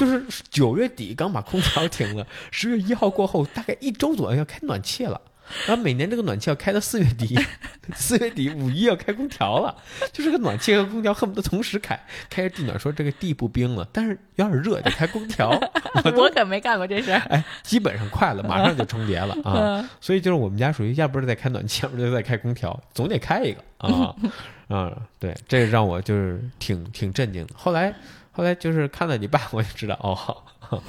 [0.00, 5.20] 就是九月底刚把空调停了，十月一号过后大概一周左右要开暖气了。
[5.66, 7.38] 然后每年这个暖气要开到四月底，
[7.94, 9.74] 四月底五一要开空调了，
[10.12, 11.98] 就是个暖气和空调恨不得同时开。
[12.28, 15.50] 开着地暖说这个地不冰了，但是有点热，得开空调。
[16.16, 17.18] 我可没干过这事儿。
[17.28, 19.88] 哎，基本上快了，马上就重叠了啊！
[20.00, 24.14] 所以就是我们家属于要不是在开暖气，要不就在开空调，总得开一个啊
[24.68, 24.92] 啊！
[25.18, 27.54] 对，这让我就是挺挺震惊的。
[27.56, 27.94] 后来
[28.36, 30.42] 后来就是看到你爸，我就知道哦。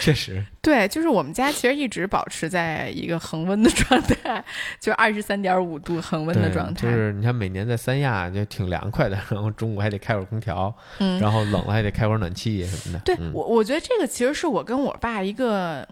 [0.00, 4.42] 确实，对，就是我们家其实一直保持在一个恒温的状态，
[4.80, 6.80] 就二十三点五度恒温的状态。
[6.80, 13.04] 就是你看，每年在三亚就挺凉快的，然后中午还得开会儿空调，嗯，然后冷了还得开会儿暖气什么的。
[13.04, 15.86] 对我，我觉得这个其实是我跟我爸一个，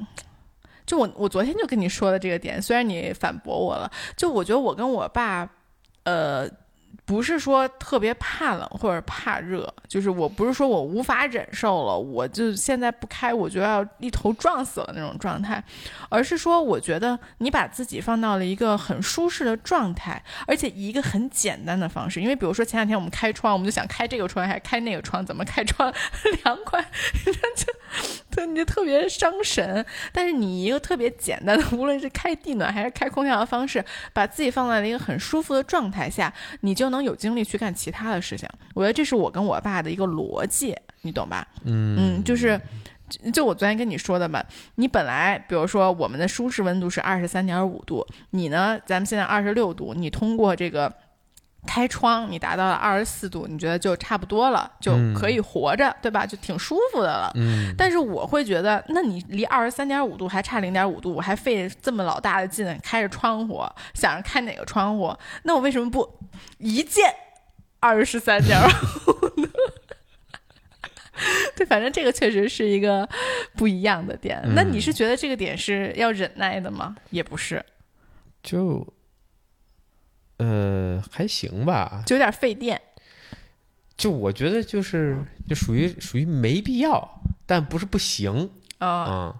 [0.87, 5.51] 就我我昨天就跟你说的这个点，虽然你反驳我了，就我觉得我跟我爸，
[6.05, 6.49] 呃。
[7.07, 15.63] 不是说特别怕冷或者怕热，就是我不是说我无法忍受了，我就现在不开，我就要一头撞死了那种状态，
[16.09, 25.93] 而是说我觉得你把自己放到了一个很舒适的状态，而且以一个很简单的方式，因为比如说前两天我们开窗，我们就想开这个窗还是开那个窗，怎么开窗？
[26.43, 26.83] 凉快，
[27.55, 27.73] 就
[28.35, 29.85] 就你就特别伤神。
[30.11, 36.85] 但是你一个特别简单的，无论是开地暖还是开空调的方式，把自己放在了一个很舒服的状态下，你就。
[36.95, 41.45] 能有精力去干其他的事情，我觉得这是我跟我爸的一个逻辑，你懂吧？
[41.65, 42.61] 嗯嗯，就是，
[43.33, 44.41] 就我昨天跟你说的嘛，
[44.77, 50.93] 你本来比如说我们的舒适温度是二十三点五度，你呢，咱们现在二十六度，你通过这个。
[51.67, 56.27] 开窗，你达到了二十四度，你觉得就差不多了，就可以活着，对吧？
[56.27, 57.33] 就挺舒服的了。
[57.35, 57.75] 嗯。
[57.77, 63.63] 但是我会觉得，那你离二十三点五度还差零点五度，我还费这么老大的劲开着窗户，
[63.95, 65.17] 想着开哪个窗户？
[65.45, 66.19] 那我为什么不
[66.59, 67.13] 一键
[67.81, 69.49] 二十三点五呢？
[71.57, 73.09] 对，反正这个确实是一个
[73.57, 74.43] 不一样的点。
[74.55, 76.97] 那你是觉得这个点是要忍耐的吗？
[77.11, 77.65] 也不是。
[78.43, 78.87] 就。
[80.39, 82.81] 呃，还行吧，就有点费电。
[83.97, 85.17] 就我觉得，就是
[85.49, 89.35] 就属于属于没必要，但不是不行啊。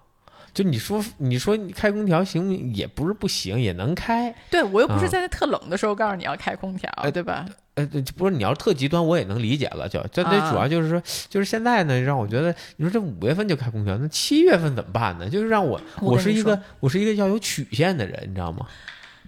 [0.53, 4.33] 就你说，你说你开空调行，也不是不行，也能开。
[4.49, 7.45] 对我又不是在那特冷的时候告诉你要开空调，对吧？
[7.73, 7.85] 呃，
[8.15, 9.89] 不是你要特极端，我也能理解了。
[9.89, 15.29] 就就那主要就是说，就是现在呢，让我觉得，你说这五月份就开空调，那七月份怎么办呢？
[15.29, 18.65] 就是让我，我是一个，我是一个要有曲线的人，你知道吗？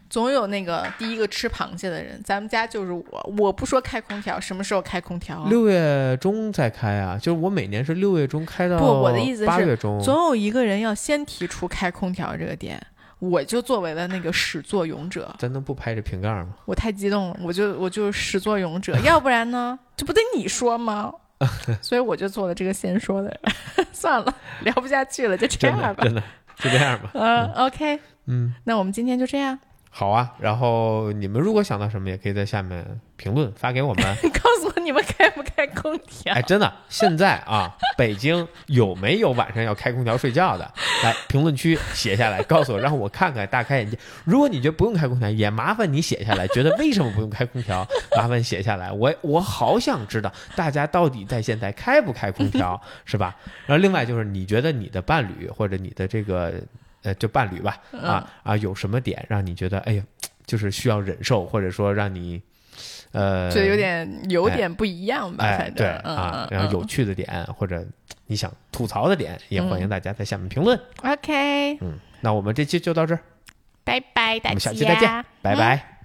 [0.10, 3.04] 总有那个第一个吃螃蟹的人，咱们家就是我。
[3.38, 5.46] 我不说开空调，什么时候开空调？
[5.46, 10.02] 六月中再开啊，就是我每年是六月中开到不，我的意思是八月中。
[10.02, 12.82] 总有一个人要先提出开空调这个点，
[13.20, 15.34] 我就作为了那个始作俑者。
[15.38, 16.48] 咱能不拍这瓶盖吗？
[16.66, 21.12] 我太激动了，我就我就始作俑者， 要不然呢，这不得你说吗？
[21.82, 23.88] 所以我就做了这个先说的人。
[23.94, 26.04] 算了，聊不下去了，就这样吧。
[26.04, 26.24] 真的，
[26.58, 27.12] 就这样吧。
[27.14, 29.60] 嗯，OK，嗯，那我们今天就这样。
[30.00, 32.86] 好啊，然后你们如果想到什么，也可以在下面
[33.16, 34.06] 评论发给我们。
[34.32, 34.92] 告诉我你。
[34.92, 36.34] 们开不开空调？
[36.34, 40.72] 哎，真的，现在啊， 北京有没有晚上要开空调睡觉的？
[41.04, 44.00] 来评论区写下来，告诉我，让我看看，大开眼界。
[44.24, 47.86] 如果你觉得不用开空调，也麻烦你写下来，觉得为什么不用开空调？
[48.16, 53.36] 麻烦写下来，我我好想知道大家到底在现在开不开空调，是吧？
[53.66, 56.54] 然后另外就是，你觉得你的伴侣或者你的这个
[57.04, 60.04] 呃，就伴侣吧，啊啊，有什么点让你觉得哎呀，
[60.46, 62.42] 就是需要忍受，或者说让你。
[63.14, 67.84] 呃，就有点有点不一样吧，反正对啊，然后有趣的点或者
[68.28, 70.80] 你想吐槽的点，也欢迎大家在下面评论。
[71.02, 73.22] OK，嗯，那我们这期就到这儿，
[73.84, 76.02] 拜拜，大家，我们下期再见，拜拜。